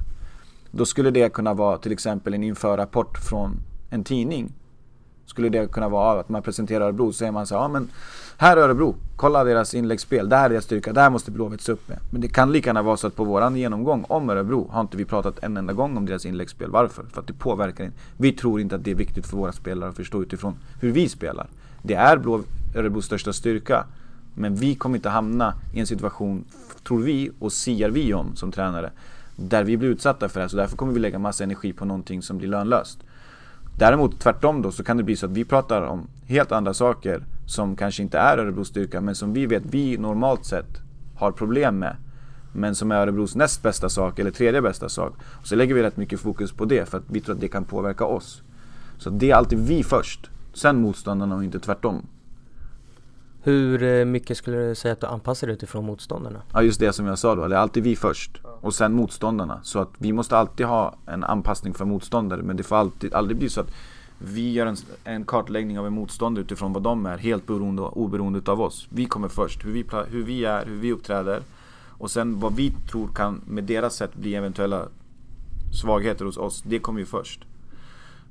[0.71, 3.57] Då skulle det kunna vara till exempel en införrapport från
[3.89, 4.53] en tidning.
[5.25, 7.89] Skulle det kunna vara att man presenterar Örebro så säger man så ja men
[8.37, 11.61] här är Örebro, kolla deras inläggsspel, det här är deras styrka, det här måste Blåvitt
[11.61, 11.99] se upp med.
[12.09, 14.97] Men det kan lika gärna vara så att på våran genomgång om Örebro har inte
[14.97, 16.69] vi pratat en enda gång om deras inläggsspel.
[16.71, 17.03] Varför?
[17.13, 17.97] För att det påverkar inte.
[18.17, 21.09] Vi tror inte att det är viktigt för våra spelare att förstå utifrån hur vi
[21.09, 21.47] spelar.
[21.81, 22.41] Det är Blå,
[22.75, 23.85] Örebros största styrka.
[24.33, 26.45] Men vi kommer inte hamna i en situation,
[26.87, 28.91] tror vi och siar vi om som tränare,
[29.35, 30.49] där vi blir utsatta för det här.
[30.49, 32.99] Så därför kommer vi lägga massa energi på någonting som blir lönlöst.
[33.81, 37.23] Däremot tvärtom då så kan det bli så att vi pratar om helt andra saker
[37.45, 40.81] som kanske inte är Örebros styrka men som vi vet vi normalt sett
[41.15, 41.95] har problem med.
[42.53, 45.13] Men som är Örebros näst bästa sak eller tredje bästa sak.
[45.41, 47.47] Och så lägger vi rätt mycket fokus på det för att vi tror att det
[47.47, 48.41] kan påverka oss.
[48.97, 52.07] Så det är alltid vi först, sen motståndarna och inte tvärtom.
[53.43, 56.41] Hur eh, mycket skulle du säga att du anpassar dig utifrån motståndarna?
[56.53, 59.59] Ja just det som jag sa då, det är alltid vi först och sen motståndarna.
[59.63, 63.37] Så att vi måste alltid ha en anpassning för motståndare men det får alltid, aldrig
[63.37, 63.71] bli så att
[64.17, 68.51] vi gör en, en kartläggning av en motståndare utifrån vad de är, helt beroende, oberoende
[68.51, 68.87] av oss.
[68.89, 71.41] Vi kommer först, hur vi, hur vi är, hur vi uppträder
[71.97, 74.87] och sen vad vi tror kan med deras sätt bli eventuella
[75.81, 77.39] svagheter hos oss, det kommer ju först.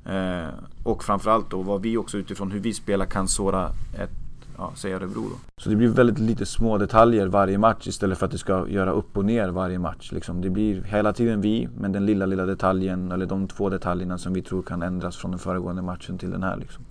[0.04, 0.48] Eh,
[0.82, 3.68] och framförallt då vad vi också utifrån hur vi spelar kan såra
[3.98, 4.29] ett
[4.60, 5.36] ja, säg Örebro då.
[5.56, 8.90] Så det blir väldigt lite små detaljer varje match istället för att det ska göra
[8.90, 10.12] upp och ner varje match.
[10.12, 10.40] Liksom.
[10.40, 14.32] Det blir hela tiden vi, men den lilla, lilla detaljen, eller de två detaljerna som
[14.32, 16.56] vi tror kan ändras från den föregående matchen till den här.
[16.56, 16.84] Liksom.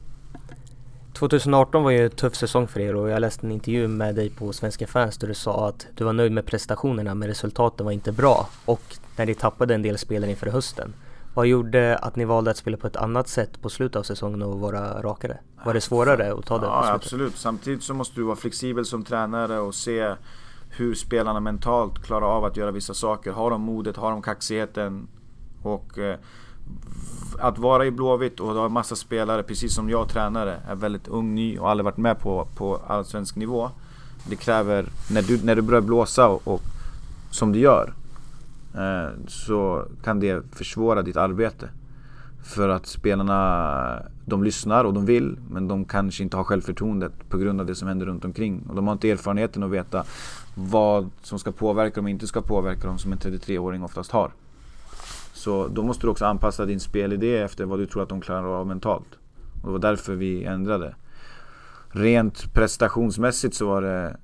[1.13, 4.29] 2018 var ju en tuff säsong för er och jag läste en intervju med dig
[4.29, 7.91] på Svenska fans där du sa att du var nöjd med prestationerna men resultaten var
[7.91, 8.81] inte bra och
[9.17, 10.93] när ni tappade en del spelare inför hösten.
[11.39, 14.41] Vad gjorde att ni valde att spela på ett annat sätt på slutet av säsongen
[14.41, 15.37] och vara rakare?
[15.65, 19.03] Var det svårare att ta det Ja absolut, samtidigt så måste du vara flexibel som
[19.03, 20.15] tränare och se
[20.69, 23.31] hur spelarna mentalt klarar av att göra vissa saker.
[23.31, 25.07] Har de modet, har de kaxigheten?
[25.63, 26.17] Och eh,
[27.39, 31.35] att vara i Blåvitt och ha massa spelare, precis som jag tränare, är väldigt ung,
[31.35, 33.71] ny och aldrig varit med på, på allsvensk nivå.
[34.29, 36.61] Det kräver, när du, när du börjar blåsa och, och
[37.31, 37.93] som du gör,
[38.75, 41.69] Eh, så kan det försvåra ditt arbete.
[42.43, 47.37] För att spelarna, de lyssnar och de vill men de kanske inte har självförtroendet på
[47.37, 48.65] grund av det som händer runt omkring.
[48.69, 50.03] Och de har inte erfarenheten att veta
[50.55, 54.31] vad som ska påverka dem och inte ska påverka dem som en 33-åring oftast har.
[55.33, 58.59] Så då måste du också anpassa din spelidé efter vad du tror att de klarar
[58.59, 59.17] av mentalt.
[59.61, 60.95] Och det var därför vi ändrade.
[61.87, 64.17] Rent prestationsmässigt så var det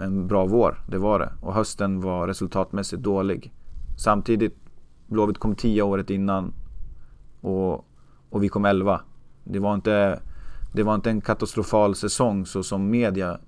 [0.00, 1.32] en bra vår, det var det.
[1.40, 3.52] Och hösten var resultatmässigt dålig.
[4.00, 4.54] Samtidigt,
[5.06, 6.52] Blåvitt kom 10 året innan
[7.40, 7.86] och,
[8.30, 9.00] och vi kom 11.
[9.44, 10.20] Det var, inte,
[10.72, 13.38] det var inte en katastrofal säsong så som media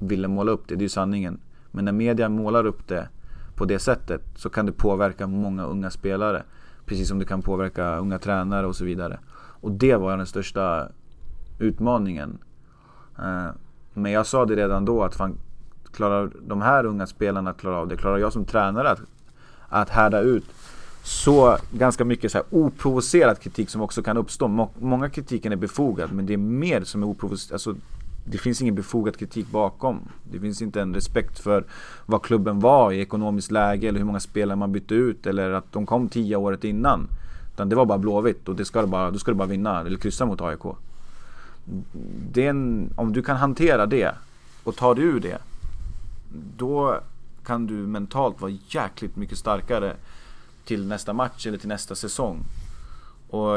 [0.00, 1.40] ville måla upp det, det är ju sanningen.
[1.70, 3.08] Men när media målar upp det
[3.54, 6.42] på det sättet så kan det påverka många unga spelare.
[6.86, 9.20] Precis som det kan påverka unga tränare och så vidare.
[9.60, 10.88] Och det var den största
[11.58, 12.38] utmaningen.
[13.18, 13.48] Eh,
[13.94, 15.38] men jag sa det redan då att fan,
[15.92, 17.96] klarar de här unga spelarna att klara av det?
[17.96, 19.00] Klarar jag som tränare att
[19.68, 20.44] att härda ut
[21.02, 24.68] så ganska mycket så här oprovocerad kritik som också kan uppstå.
[24.78, 27.52] Många kritiken är befogad men det är mer som är oprovocerad.
[27.52, 27.74] Alltså,
[28.24, 30.00] det finns ingen befogad kritik bakom.
[30.32, 31.64] Det finns inte en respekt för
[32.06, 35.72] vad klubben var i ekonomiskt läge eller hur många spelare man bytte ut eller att
[35.72, 37.08] de kom tio året innan.
[37.54, 39.96] Utan det var bara Blåvitt och det ska bara, då ska du bara vinna eller
[39.96, 40.62] kryssa mot AIK.
[42.32, 44.14] Det en, om du kan hantera det
[44.64, 45.38] och ta dig ur det.
[46.56, 47.00] Då
[47.48, 49.96] kan du mentalt vara jäkligt mycket starkare
[50.64, 52.44] till nästa match eller till nästa säsong.
[53.30, 53.48] Och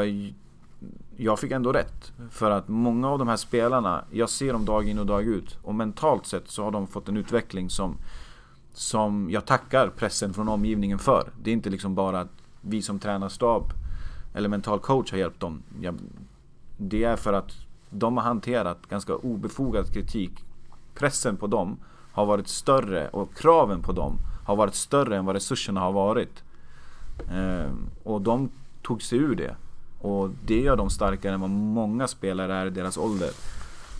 [1.16, 2.12] jag fick ändå rätt.
[2.30, 5.58] För att många av de här spelarna, jag ser dem dag in och dag ut.
[5.62, 7.96] Och mentalt sett så har de fått en utveckling som,
[8.72, 11.30] som jag tackar pressen från omgivningen för.
[11.42, 13.72] Det är inte liksom bara att vi som tränarstab
[14.34, 15.62] eller mental coach har hjälpt dem.
[16.76, 17.52] det är för att
[17.90, 20.32] de har hanterat ganska obefogad kritik.
[20.94, 21.78] Pressen på dem
[22.12, 26.42] har varit större och kraven på dem har varit större än vad resurserna har varit.
[27.30, 27.70] Eh,
[28.04, 28.50] och de
[28.82, 29.54] tog sig ur det.
[30.00, 33.30] Och det gör dem starkare än vad många spelare är i deras ålder.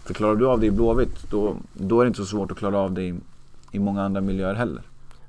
[0.05, 2.59] För klarar du av det i Blåvitt, då, då är det inte så svårt att
[2.59, 3.14] klara av det i,
[3.70, 4.83] i många andra miljöer heller.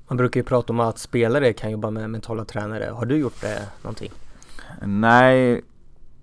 [0.07, 2.91] Man brukar ju prata om att spelare kan jobba med mentala tränare.
[2.93, 4.11] Har du gjort det någonting?
[4.85, 5.61] Nej,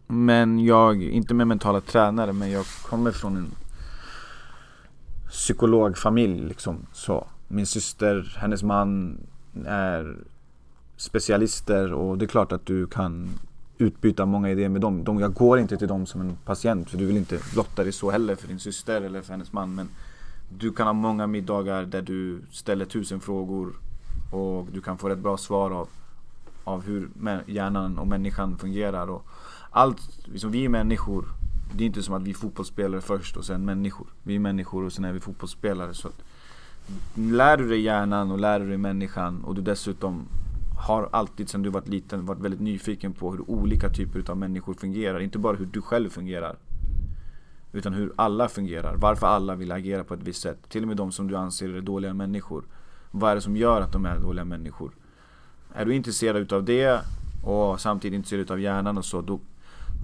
[0.06, 3.50] men jag, inte med mentala tränare, men jag kommer från en
[5.30, 6.86] psykologfamilj liksom.
[6.92, 7.26] Så.
[7.48, 9.18] Min syster, hennes man
[9.66, 10.16] är
[10.96, 13.30] specialister och det är klart att du kan
[13.78, 15.04] utbyta många idéer med dem.
[15.04, 17.92] De, jag går inte till dem som en patient för du vill inte blotta dig
[17.92, 19.74] så heller för din syster eller för hennes man.
[19.74, 19.88] Men
[20.58, 23.72] du kan ha många middagar där du ställer tusen frågor
[24.32, 25.88] och du kan få ett bra svar av,
[26.64, 27.08] av hur
[27.46, 29.10] hjärnan och människan fungerar.
[29.10, 29.26] Och
[29.70, 31.24] allt, liksom vi är människor.
[31.72, 34.06] Det är inte som att vi är fotbollsspelare först och sen människor.
[34.22, 35.94] Vi är människor och sen är vi fotbollsspelare.
[35.94, 36.08] Så
[37.14, 40.28] lär du dig hjärnan och lär du dig människan och du dessutom
[40.86, 44.74] har alltid sedan du var liten varit väldigt nyfiken på hur olika typer av människor
[44.74, 45.20] fungerar.
[45.20, 46.56] Inte bara hur du själv fungerar.
[47.72, 48.96] Utan hur alla fungerar.
[48.96, 50.68] Varför alla vill agera på ett visst sätt.
[50.68, 52.64] Till och med de som du anser är dåliga människor.
[53.10, 54.90] Vad är det som gör att de är dåliga människor?
[55.74, 57.00] Är du intresserad utav det
[57.42, 59.20] och samtidigt intresserad utav hjärnan och så.
[59.20, 59.40] Då,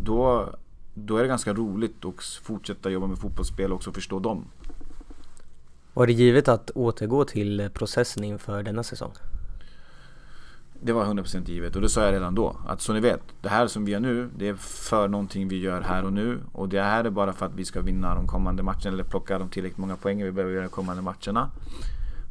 [0.02, 0.50] då,
[0.98, 4.44] då är det ganska roligt att fortsätta jobba med fotbollsspel och också förstå dem.
[5.94, 9.12] Var det givet att återgå till processen inför denna säsong?
[10.80, 12.56] Det var 100% givet och det sa jag redan då.
[12.66, 15.59] Att så ni vet, det här som vi gör nu, det är för någonting vi
[15.61, 16.38] gör här och nu.
[16.52, 19.38] Och det här är bara för att vi ska vinna de kommande matcherna eller plocka
[19.38, 21.50] de tillräckligt många poäng vi behöver göra de kommande matcherna.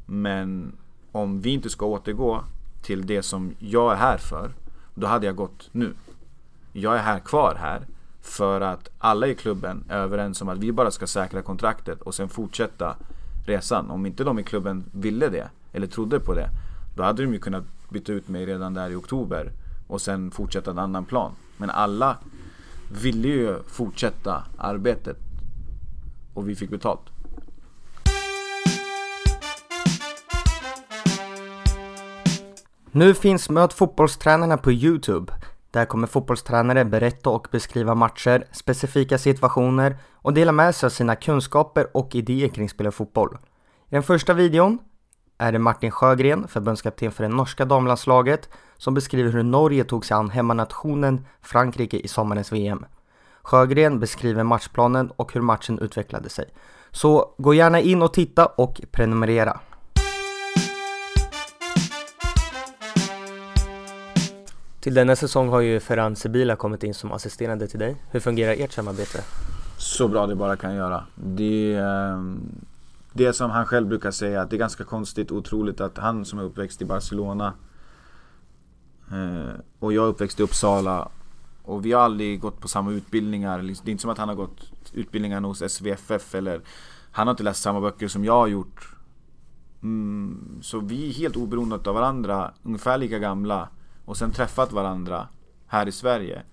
[0.05, 0.71] Men
[1.11, 2.43] om vi inte ska återgå
[2.81, 4.51] till det som jag är här för,
[4.95, 5.93] då hade jag gått nu.
[6.73, 7.87] Jag är här kvar här
[8.25, 12.15] för att alla i klubben är överens om att vi bara ska säkra kontraktet och
[12.15, 12.95] sen fortsätta
[13.45, 13.91] resan.
[13.91, 16.49] Om inte de i klubben ville det, eller trodde på det,
[16.95, 19.51] då hade de ju kunnat byta ut mig redan där i oktober
[19.87, 21.31] och sen fortsätta en annan plan.
[21.57, 22.17] Men alla
[23.01, 25.17] ville ju fortsätta arbetet
[26.33, 27.01] och vi fick betalt.
[32.91, 35.33] Nu finns Möt fotbollstränarna på Youtube.
[35.75, 41.15] Där kommer fotbollstränare berätta och beskriva matcher, specifika situationer och dela med sig av sina
[41.15, 43.37] kunskaper och idéer kring spel och fotboll.
[43.89, 44.79] I den första videon
[45.37, 50.15] är det Martin Sjögren, förbundskapten för det norska damlandslaget, som beskriver hur Norge tog sig
[50.15, 52.85] an hemmanationen Frankrike i sommarens VM.
[53.41, 56.45] Sjögren beskriver matchplanen och hur matchen utvecklade sig.
[56.91, 59.59] Så gå gärna in och titta och prenumerera.
[64.85, 67.95] Till denna säsong har ju Ferran Sibila kommit in som assisterande till dig.
[68.11, 69.23] Hur fungerar ert samarbete?
[69.77, 71.03] Så bra det bara kan göra.
[71.15, 72.21] Det, eh,
[73.13, 76.25] det som han själv brukar säga, att det är ganska konstigt och otroligt att han
[76.25, 77.53] som är uppväxt i Barcelona
[79.11, 81.09] eh, och jag är uppväxt i Uppsala
[81.63, 83.61] och vi har aldrig gått på samma utbildningar.
[83.61, 86.61] Liksom, det är inte som att han har gått utbildningar hos SVFF eller
[87.11, 88.95] han har inte läst samma böcker som jag har gjort.
[89.83, 93.69] Mm, så vi är helt oberoende av varandra, ungefär lika gamla
[94.05, 95.27] och sen träffat varandra
[95.67, 96.43] här i Sverige.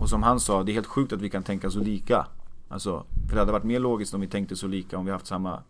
[0.00, 2.26] Och som han sa, det är helt sjukt att vi kan tänka så lika.
[2.68, 5.26] Alltså, för det hade varit mer logiskt om vi tänkte så lika om vi haft
[5.26, 5.62] samma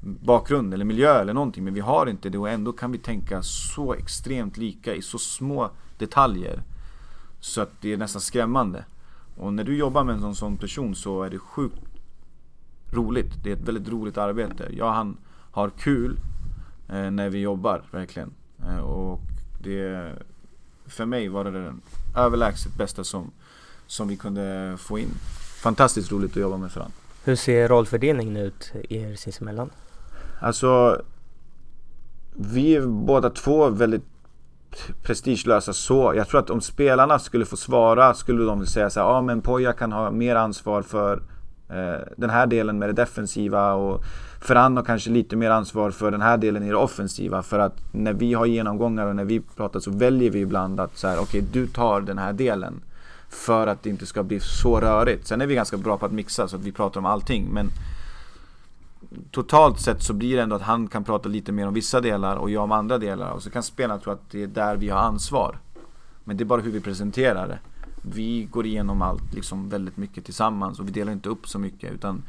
[0.00, 1.64] bakgrund eller miljö eller någonting.
[1.64, 5.18] Men vi har inte det och ändå kan vi tänka så extremt lika i så
[5.18, 6.62] små detaljer.
[7.40, 8.84] Så att det är nästan skrämmande.
[9.36, 11.80] Och när du jobbar med en sån, sån person så är det sjukt
[12.90, 13.44] roligt.
[13.44, 14.68] Det är ett väldigt roligt arbete.
[14.72, 15.16] Jag och han
[15.50, 16.18] har kul
[16.88, 18.32] eh, när vi jobbar verkligen.
[18.68, 19.20] Eh, och
[19.66, 20.12] det,
[20.86, 21.80] för mig var det den
[22.16, 23.30] överlägset bästa som,
[23.86, 25.10] som vi kunde få in.
[25.62, 26.92] Fantastiskt roligt att jobba med Ferran.
[27.24, 29.70] Hur ser rollfördelningen ut er sinsemellan?
[30.40, 31.02] Alltså,
[32.32, 34.04] vi är båda två väldigt
[35.02, 36.12] prestigelösa så.
[36.16, 39.42] Jag tror att om spelarna skulle få svara skulle de säga så här, ja men
[39.42, 41.22] Poja kan ha mer ansvar för
[41.68, 44.04] eh, den här delen med det defensiva och
[44.46, 47.42] Ferran har kanske lite mer ansvar för den här delen i det offensiva.
[47.42, 50.98] För att när vi har genomgångar och när vi pratar så väljer vi ibland att
[50.98, 52.80] så här, okej okay, du tar den här delen.
[53.28, 55.26] För att det inte ska bli så rörigt.
[55.26, 57.48] Sen är vi ganska bra på att mixa så att vi pratar om allting.
[57.52, 57.70] Men
[59.30, 62.36] totalt sett så blir det ändå att han kan prata lite mer om vissa delar
[62.36, 63.30] och jag om andra delar.
[63.30, 65.58] Och så kan spelarna tro att det är där vi har ansvar.
[66.24, 67.58] Men det är bara hur vi presenterar det.
[68.02, 71.92] Vi går igenom allt liksom väldigt mycket tillsammans och vi delar inte upp så mycket.
[71.92, 72.22] Utan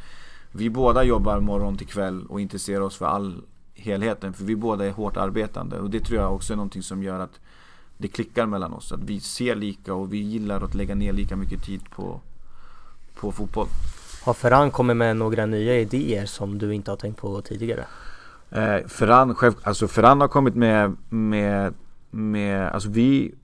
[0.52, 3.42] vi båda jobbar morgon till kväll och intresserar oss för all
[3.76, 4.34] helheten.
[4.34, 7.20] För vi båda är hårt arbetande och det tror jag också är någonting som gör
[7.20, 7.40] att
[7.98, 8.92] det klickar mellan oss.
[8.92, 12.22] Att vi ser lika och vi gillar att lägga ner lika mycket tid på,
[13.16, 13.68] på fotboll.
[14.24, 17.86] Har Ferran kommit med några nya idéer som du inte har tänkt på tidigare?
[18.52, 21.74] Eh, Ferran, själv, alltså Ferran har kommit med, med,
[22.12, 23.36] med, alltså vi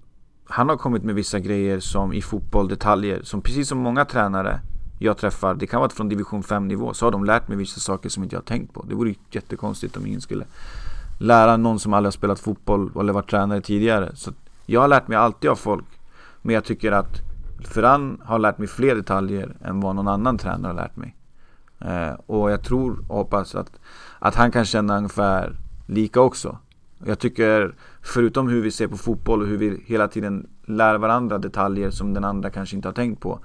[0.46, 4.60] Han har kommit med vissa grejer som i fotboll, detaljer, som precis som många tränare
[5.00, 7.80] jag träffar, det kan vara från division 5 nivå, så har de lärt mig vissa
[7.80, 8.86] saker som inte jag har tänkt på.
[8.90, 10.46] Det vore jättekonstigt om ingen skulle
[11.20, 14.16] lära någon som aldrig har spelat fotboll eller varit tränare tidigare.
[14.16, 14.32] Så
[14.66, 15.86] jag har lärt mig alltid av folk.
[16.42, 17.22] Men jag tycker att
[17.66, 21.16] Ferran har lärt mig fler detaljer än vad någon annan tränare har lärt mig.
[21.80, 23.80] Eh, och jag tror och hoppas att,
[24.20, 25.56] att han kan känna ungefär
[25.88, 26.58] lika också.
[27.06, 31.38] Jag tycker, förutom hur vi ser på fotboll och hur vi hela tiden lär varandra
[31.38, 33.40] detaljer som den andra kanske inte har tänkt på.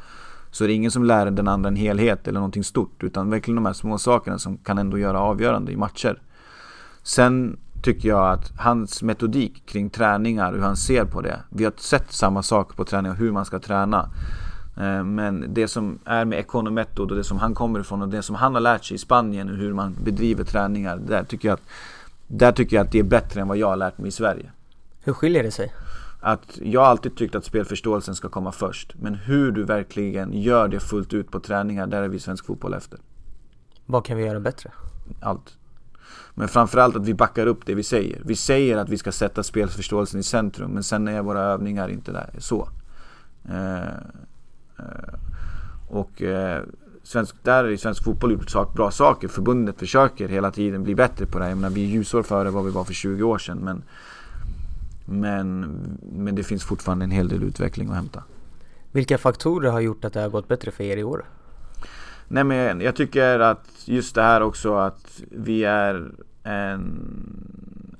[0.50, 3.02] Så det är ingen som lär den andra en helhet eller någonting stort.
[3.02, 6.22] Utan verkligen de här små sakerna som kan ändå göra avgörande i matcher.
[7.02, 11.40] Sen tycker jag att hans metodik kring träningar, hur han ser på det.
[11.50, 14.10] Vi har sett samma sak på träning och hur man ska träna.
[14.76, 18.22] Eh, men det som är med Econometod och det som han kommer ifrån och det
[18.22, 20.96] som han har lärt sig i Spanien och hur man bedriver träningar.
[20.96, 21.68] Där tycker jag att,
[22.26, 24.50] där tycker jag att det är bättre än vad jag har lärt mig i Sverige.
[25.04, 25.72] Hur skiljer det sig?
[26.20, 28.94] Att jag har alltid tyckt att spelförståelsen ska komma först.
[29.00, 32.74] Men hur du verkligen gör det fullt ut på träningar, där är vi svensk fotboll
[32.74, 32.98] efter.
[33.86, 34.72] Vad kan vi göra bättre?
[35.20, 35.58] Allt.
[36.34, 38.22] Men framförallt att vi backar upp det vi säger.
[38.24, 42.12] Vi säger att vi ska sätta spelförståelsen i centrum, men sen är våra övningar inte
[42.12, 42.68] där så.
[43.48, 43.82] Eh,
[44.78, 45.14] eh,
[45.88, 46.62] och eh,
[47.02, 49.28] svensk, där är svensk fotboll gjort sak, bra saker.
[49.28, 51.50] Förbundet försöker hela tiden bli bättre på det här.
[51.50, 53.58] Jag menar, vi är ljusår före vad vi var för 20 år sedan.
[53.58, 53.82] Men,
[55.08, 55.60] men,
[56.12, 58.22] men det finns fortfarande en hel del utveckling att hämta.
[58.92, 61.24] Vilka faktorer har gjort att det har gått bättre för er i år?
[62.28, 66.10] Nej men jag tycker att just det här också att vi är
[66.42, 67.14] en...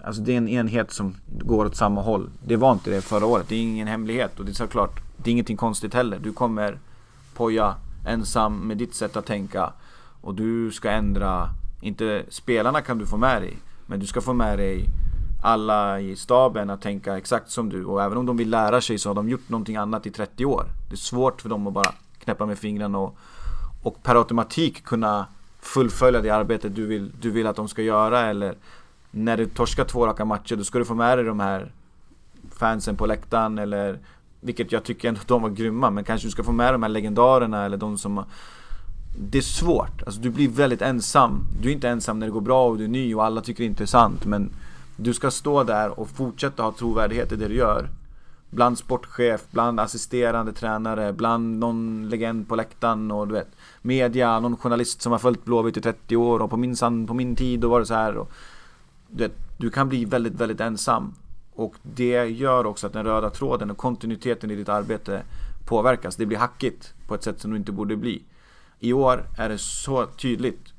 [0.04, 2.30] Alltså det är en enhet som går åt samma håll.
[2.44, 3.48] Det var inte det förra året.
[3.48, 6.18] Det är ingen hemlighet och det är såklart, det är ingenting konstigt heller.
[6.18, 6.78] Du kommer
[7.34, 7.74] poja
[8.06, 9.72] ensam med ditt sätt att tänka
[10.20, 11.48] och du ska ändra,
[11.82, 14.84] inte spelarna kan du få med dig, men du ska få med dig
[15.42, 17.84] alla i staben att tänka exakt som du.
[17.84, 20.44] Och även om de vill lära sig så har de gjort någonting annat i 30
[20.44, 20.64] år.
[20.88, 23.16] Det är svårt för dem att bara knäppa med fingrarna och,
[23.82, 25.26] och per automatik kunna
[25.60, 28.20] fullfölja det arbete du vill, du vill att de ska göra.
[28.20, 28.54] Eller
[29.10, 31.72] när du torskar två raka matcher då ska du få med dig de här
[32.52, 33.98] fansen på läktaren eller
[34.40, 36.90] vilket jag tycker ändå de var grymma men kanske du ska få med de här
[36.90, 38.24] legendarerna eller de som
[39.18, 41.46] Det är svårt, alltså du blir väldigt ensam.
[41.60, 43.62] Du är inte ensam när det går bra och du är ny och alla tycker
[43.62, 44.50] det är intressant men
[45.00, 47.88] du ska stå där och fortsätta ha trovärdighet i det du gör.
[48.50, 53.48] Bland sportchef, bland assisterande tränare, bland någon legend på läktaren och du vet
[53.82, 57.36] Media, någon journalist som har följt Blåvitt i 30 år och på min, på min
[57.36, 58.30] tid då var det så här och,
[59.08, 61.14] du, vet, du kan bli väldigt, väldigt ensam.
[61.54, 65.22] Och det gör också att den röda tråden och kontinuiteten i ditt arbete
[65.66, 66.16] påverkas.
[66.16, 68.22] Det blir hackigt på ett sätt som det inte borde bli.
[68.78, 70.72] I år är det så tydligt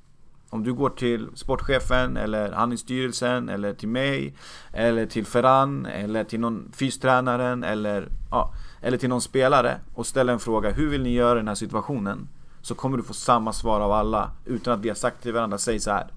[0.49, 4.35] om du går till sportchefen eller han i styrelsen eller till mig
[4.73, 10.33] Eller till Ferran eller till någon fystränaren eller, ja, eller till någon spelare och ställer
[10.33, 12.27] en fråga Hur vill ni göra i den här situationen?
[12.62, 15.57] Så kommer du få samma svar av alla utan att vi har sagt till varandra
[15.57, 16.07] Säg så här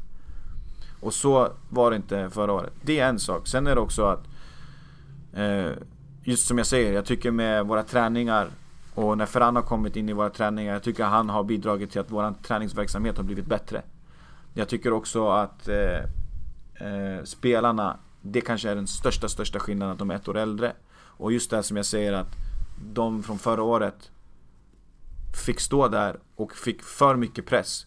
[1.01, 4.05] Och så var det inte förra året Det är en sak, sen är det också
[4.05, 4.25] att
[5.33, 5.73] eh,
[6.25, 8.49] Just som jag säger, jag tycker med våra träningar
[8.95, 12.01] och när Ferran har kommit in i våra träningar, jag tycker han har bidragit till
[12.01, 13.83] att vår träningsverksamhet har blivit bättre.
[14.55, 15.99] Jag tycker också att eh,
[16.75, 20.73] eh, spelarna, det kanske är den största, största skillnaden att de är ett år äldre.
[20.95, 22.37] Och just det som jag säger att
[22.93, 24.11] de från förra året
[25.47, 27.87] fick stå där och fick för mycket press.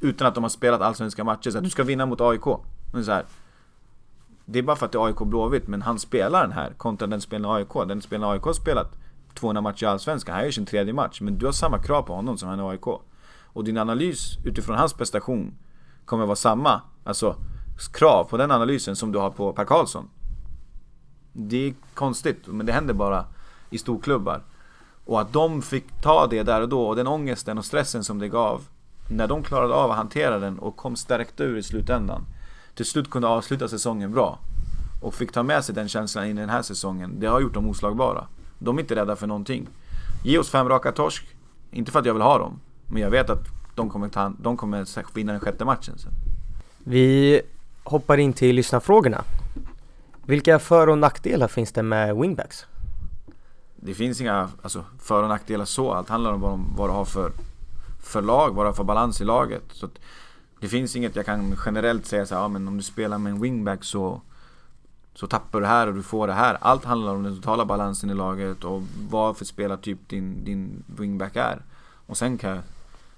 [0.00, 1.50] Utan att de har spelat allsvenska matcher.
[1.50, 2.44] Så att du ska vinna mot AIK.
[2.92, 3.24] Men så här,
[4.44, 7.06] det är bara för att det är AIK Blåvitt, men han spelar den här kontra
[7.06, 7.88] den spelaren AIK.
[7.88, 8.92] Den spelaren AIK har spelat
[9.34, 11.20] 200 matcher i Allsvenskan, han gör sin tredje match.
[11.20, 13.00] Men du har samma krav på honom som han i AIK.
[13.56, 15.54] Och din analys utifrån hans prestation
[16.04, 17.36] kommer vara samma, alltså
[17.92, 20.08] krav på den analysen som du har på Per Karlsson.
[21.32, 23.24] Det är konstigt, men det händer bara
[23.70, 24.42] i storklubbar.
[25.04, 28.18] Och att de fick ta det där och då och den ångesten och stressen som
[28.18, 28.62] det gav
[29.10, 32.22] När de klarade av att hantera den och kom stärkta ur i slutändan
[32.74, 34.38] Till slut kunde avsluta säsongen bra
[35.02, 37.54] Och fick ta med sig den känslan in i den här säsongen Det har gjort
[37.54, 38.26] dem oslagbara
[38.58, 39.68] De är inte rädda för någonting
[40.24, 41.26] Ge oss fem raka torsk
[41.70, 43.44] Inte för att jag vill ha dem men jag vet att
[43.74, 46.12] de kommer, ta, de kommer vinna den sjätte matchen sen.
[46.78, 47.42] Vi
[47.84, 49.24] hoppar in till lyssnarfrågorna.
[50.24, 52.66] Vilka för och nackdelar finns det med wingbacks?
[53.76, 55.92] Det finns inga alltså, för och nackdelar så.
[55.92, 57.32] Allt handlar om vad, de, vad du har för,
[58.02, 59.62] för lag, vad du har för balans i laget.
[59.72, 59.88] Så
[60.60, 63.30] det finns inget jag kan generellt säga så här, ja, men om du spelar med
[63.30, 64.20] en wingback så
[65.14, 66.58] så tappar du här och du får det här.
[66.60, 71.36] Allt handlar om den totala balansen i laget och vad för spelartyp din, din wingback
[71.36, 71.62] är.
[72.06, 72.62] Och sen kan jag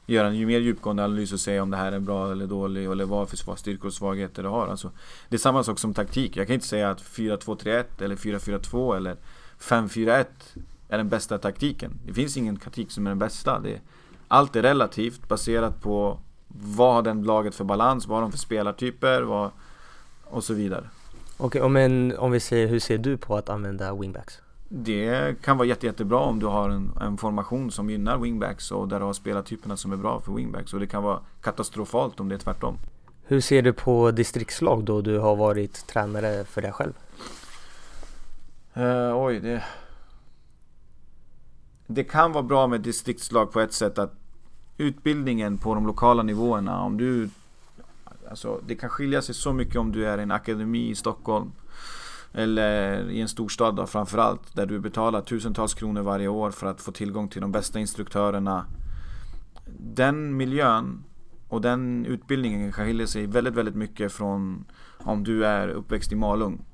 [0.08, 3.04] göra en mer djupgående analys och säga om det här är bra eller dålig eller
[3.04, 4.66] vad för styrkor och svagheter det har.
[4.66, 4.90] Alltså,
[5.28, 6.36] det är samma sak som taktik.
[6.36, 9.16] Jag kan inte säga att 4-2-3-1 eller 4-4-2 eller
[9.60, 10.24] 5-4-1
[10.88, 11.92] är den bästa taktiken.
[12.06, 13.60] Det finns ingen taktik som är den bästa.
[13.60, 13.80] Det,
[14.28, 18.38] allt är relativt baserat på vad har den laget för balans, vad har de för
[18.38, 19.50] spelartyper, vad,
[20.24, 20.84] och så vidare.
[21.36, 24.40] Okej, okay, men om vi säger, hur ser du på att använda wingbacks?
[24.68, 28.88] Det kan vara jätte, jättebra om du har en, en, formation som gynnar wingbacks och
[28.88, 30.74] där du har spelartyperna som är bra för wingbacks.
[30.74, 32.76] Och det kan vara katastrofalt om det är tvärtom.
[33.24, 36.92] Hur ser du på distriktslag då du har varit tränare för dig själv?
[38.76, 39.64] Uh, oj, det...
[41.86, 44.12] Det kan vara bra med distriktslag på ett sätt att
[44.76, 47.30] utbildningen på de lokala nivåerna, om du...
[48.30, 51.52] Alltså, det kan skilja sig så mycket om du är i en akademi i Stockholm
[52.32, 56.80] eller i en storstad då framförallt, där du betalar tusentals kronor varje år för att
[56.80, 58.66] få tillgång till de bästa instruktörerna.
[59.78, 61.04] Den miljön
[61.48, 64.64] och den utbildningen kan skilja sig väldigt, väldigt mycket från
[64.98, 66.64] om du är uppväxt i Malung.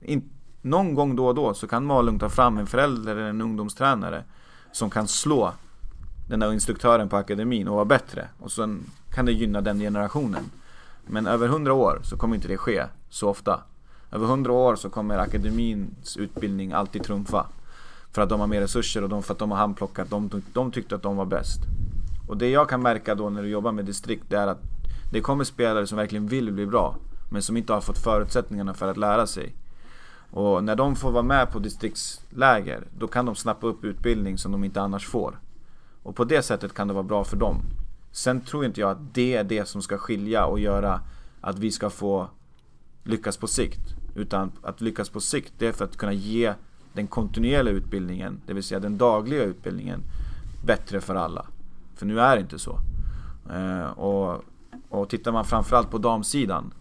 [0.00, 0.30] In,
[0.62, 4.24] någon gång då och då så kan Malung ta fram en förälder eller en ungdomstränare
[4.72, 5.52] som kan slå
[6.28, 8.28] den där instruktören på akademin och vara bättre.
[8.38, 8.84] Och sen
[9.14, 10.44] kan det gynna den generationen.
[11.06, 13.60] Men över hundra år så kommer inte det ske så ofta.
[14.12, 17.46] Över hundra år så kommer akademins utbildning alltid trumfa.
[18.12, 20.10] För att de har mer resurser och de, för att de har handplockat.
[20.10, 21.60] De, de tyckte att de var bäst.
[22.28, 24.62] Och det jag kan märka då när du jobbar med distrikt det är att
[25.12, 26.96] det kommer spelare som verkligen vill bli bra.
[27.30, 29.54] Men som inte har fått förutsättningarna för att lära sig.
[30.30, 34.52] Och när de får vara med på distriktsläger, då kan de snappa upp utbildning som
[34.52, 35.38] de inte annars får.
[36.02, 37.62] Och på det sättet kan det vara bra för dem.
[38.12, 41.00] Sen tror inte jag att det är det som ska skilja och göra
[41.40, 42.28] att vi ska få
[43.04, 43.99] lyckas på sikt.
[44.20, 46.54] Utan att lyckas på sikt, det är för att kunna ge
[46.92, 50.02] den kontinuerliga utbildningen, det vill säga den dagliga utbildningen,
[50.66, 51.46] bättre för alla.
[51.94, 52.78] För nu är det inte så.
[53.52, 54.44] Eh, och,
[54.88, 56.74] och tittar man framförallt på damsidan.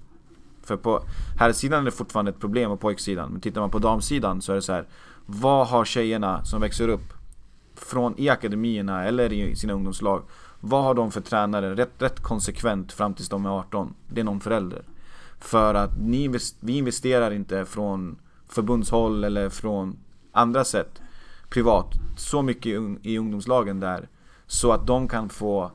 [0.63, 1.03] För på
[1.39, 3.31] herrsidan är det fortfarande ett problem och pojksidan.
[3.31, 4.85] Men tittar man på damsidan så är det så här.
[5.25, 7.13] Vad har tjejerna som växer upp
[7.79, 10.23] från i akademierna eller i sina ungdomslag.
[10.59, 13.93] Vad har de för tränare rätt, rätt konsekvent fram tills de är 18?
[14.07, 14.81] Det är någon förälder.
[15.39, 19.97] För att ni, vi investerar inte från förbundshåll eller från
[20.31, 21.01] andra sätt
[21.49, 24.07] privat så mycket i ungdomslagen där
[24.47, 25.71] så att de kan få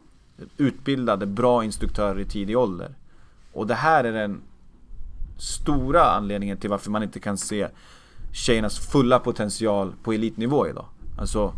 [0.57, 2.95] utbildade bra instruktörer i tidig ålder.
[3.53, 4.41] Och det här är den
[5.39, 7.69] stora anledningen till varför man inte kan se
[8.33, 10.87] tjejernas fulla potential på elitnivå idag.
[11.19, 11.55] Alltså,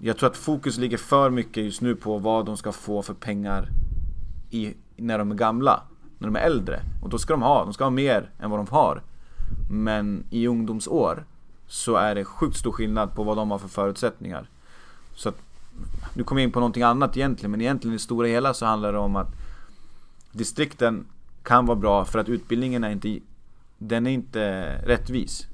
[0.00, 3.14] jag tror att fokus ligger för mycket just nu på vad de ska få för
[3.14, 3.68] pengar
[4.50, 5.82] i, när de är gamla
[6.18, 6.80] när de är äldre.
[7.02, 9.02] Och då ska de ha, de ska ha mer än vad de har.
[9.70, 11.24] Men i ungdomsår
[11.66, 14.48] så är det sjukt stor skillnad på vad de har för förutsättningar.
[15.14, 15.38] Så att,
[16.14, 18.66] nu kommer jag in på någonting annat egentligen, men egentligen i det stora hela så
[18.66, 19.28] handlar det om att
[20.32, 21.06] distrikten
[21.42, 23.18] kan vara bra för att utbildningen är inte,
[23.78, 25.46] den är inte rättvis.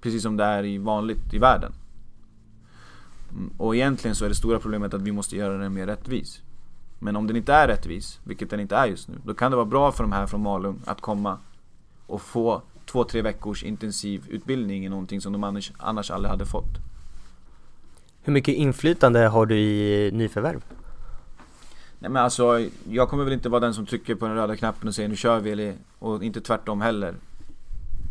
[0.00, 1.72] Precis som det är i vanligt i världen.
[3.30, 6.42] Mm, och egentligen så är det stora problemet att vi måste göra den mer rättvis.
[6.98, 9.56] Men om den inte är rättvis, vilket den inte är just nu, då kan det
[9.56, 11.38] vara bra för de här från Malung att komma
[12.06, 16.46] och få två, tre veckors intensiv utbildning i någonting som de annars, annars aldrig hade
[16.46, 16.78] fått.
[18.22, 20.64] Hur mycket inflytande har du i nyförvärv?
[21.98, 24.88] Nej men alltså, jag kommer väl inte vara den som trycker på den röda knappen
[24.88, 27.14] och säger nu kör vi, eller, och inte tvärtom heller.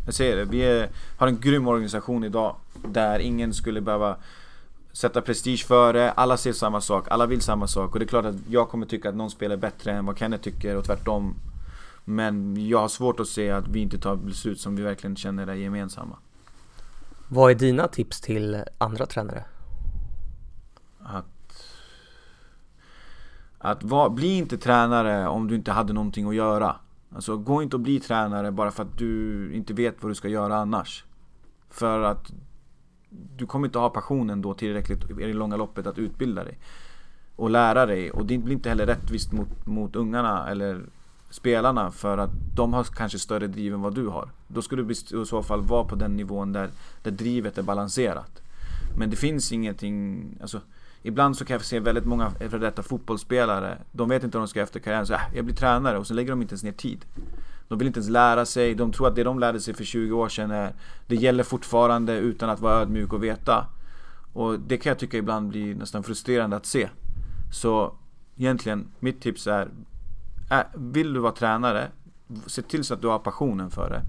[0.05, 2.55] Jag säger det, vi är, har en grym organisation idag
[2.88, 4.17] där ingen skulle behöva
[4.97, 8.25] sätta prestige före, alla ser samma sak, alla vill samma sak och det är klart
[8.25, 11.35] att jag kommer tycka att någon spelar bättre än vad Kenneth tycker och tvärtom.
[12.05, 15.47] Men jag har svårt att se att vi inte tar beslut som vi verkligen känner
[15.47, 16.17] är gemensamma.
[17.27, 19.45] Vad är dina tips till andra tränare?
[20.99, 21.25] Att...
[23.57, 26.75] Att var, bli inte tränare om du inte hade någonting att göra.
[27.15, 30.27] Alltså gå inte och bli tränare bara för att du inte vet vad du ska
[30.27, 31.05] göra annars.
[31.69, 32.31] För att
[33.38, 36.57] du kommer inte ha passionen då tillräckligt i det långa loppet att utbilda dig.
[37.36, 38.11] Och lära dig.
[38.11, 40.82] Och det blir inte heller rättvist mot, mot ungarna eller
[41.30, 44.30] spelarna för att de har kanske större driv än vad du har.
[44.47, 46.70] Då ska du i så fall vara på den nivån där,
[47.03, 48.41] där drivet är balanserat.
[48.97, 50.61] Men det finns ingenting, alltså
[51.01, 54.47] Ibland så kan jag se väldigt många före detta fotbollsspelare De vet inte vad de
[54.47, 56.72] ska efter karriären, så äh, jag blir tränare och så lägger de inte ens ner
[56.72, 57.05] tid
[57.68, 60.13] de vill inte ens lära sig, de tror att det de lärde sig för 20
[60.13, 60.74] år sedan är,
[61.07, 63.65] det gäller fortfarande utan att vara ödmjuk och veta.
[64.34, 66.89] Och det kan jag tycka ibland blir nästan frustrerande att se.
[67.51, 67.93] Så
[68.38, 69.70] egentligen, mitt tips är,
[70.49, 71.88] är vill du vara tränare,
[72.45, 74.01] se till så att du har passionen för det.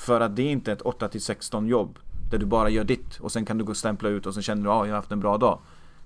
[0.00, 1.98] För att det är inte ett 8 16 jobb
[2.30, 4.42] där du bara gör ditt och sen kan du gå och stämpla ut och sen
[4.42, 5.58] känner du att ah, jag har haft en bra dag.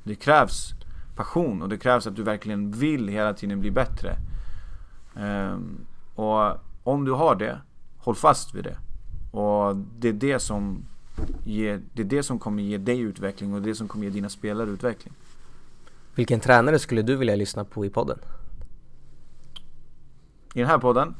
[0.03, 0.75] Det krävs
[1.17, 4.17] passion och det krävs att du verkligen vill hela tiden bli bättre.
[5.15, 6.61] Um, och
[6.93, 7.61] om du har det,
[7.99, 8.77] håll fast vid det.
[9.39, 10.85] Och det är det som,
[11.45, 14.29] ger, det är det som kommer ge dig utveckling och det som kommer ge dina
[14.29, 15.15] spelare utveckling.
[16.15, 18.19] Vilken tränare skulle du vilja lyssna på i podden?
[20.55, 21.15] I den här podden?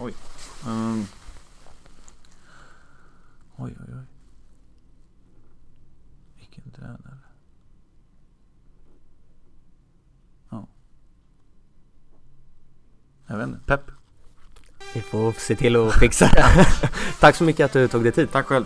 [0.00, 0.14] Oj.
[0.66, 1.06] Um.
[3.56, 4.04] Oj, oj, oj.
[6.38, 7.18] Vilken tränare.
[10.50, 10.66] Ja.
[13.26, 13.60] Jag vet inte.
[13.66, 13.90] Pepp.
[14.94, 16.66] Vi får se till att fixa det.
[17.20, 18.32] Tack så mycket att du tog dig tid.
[18.32, 18.64] Tack själv.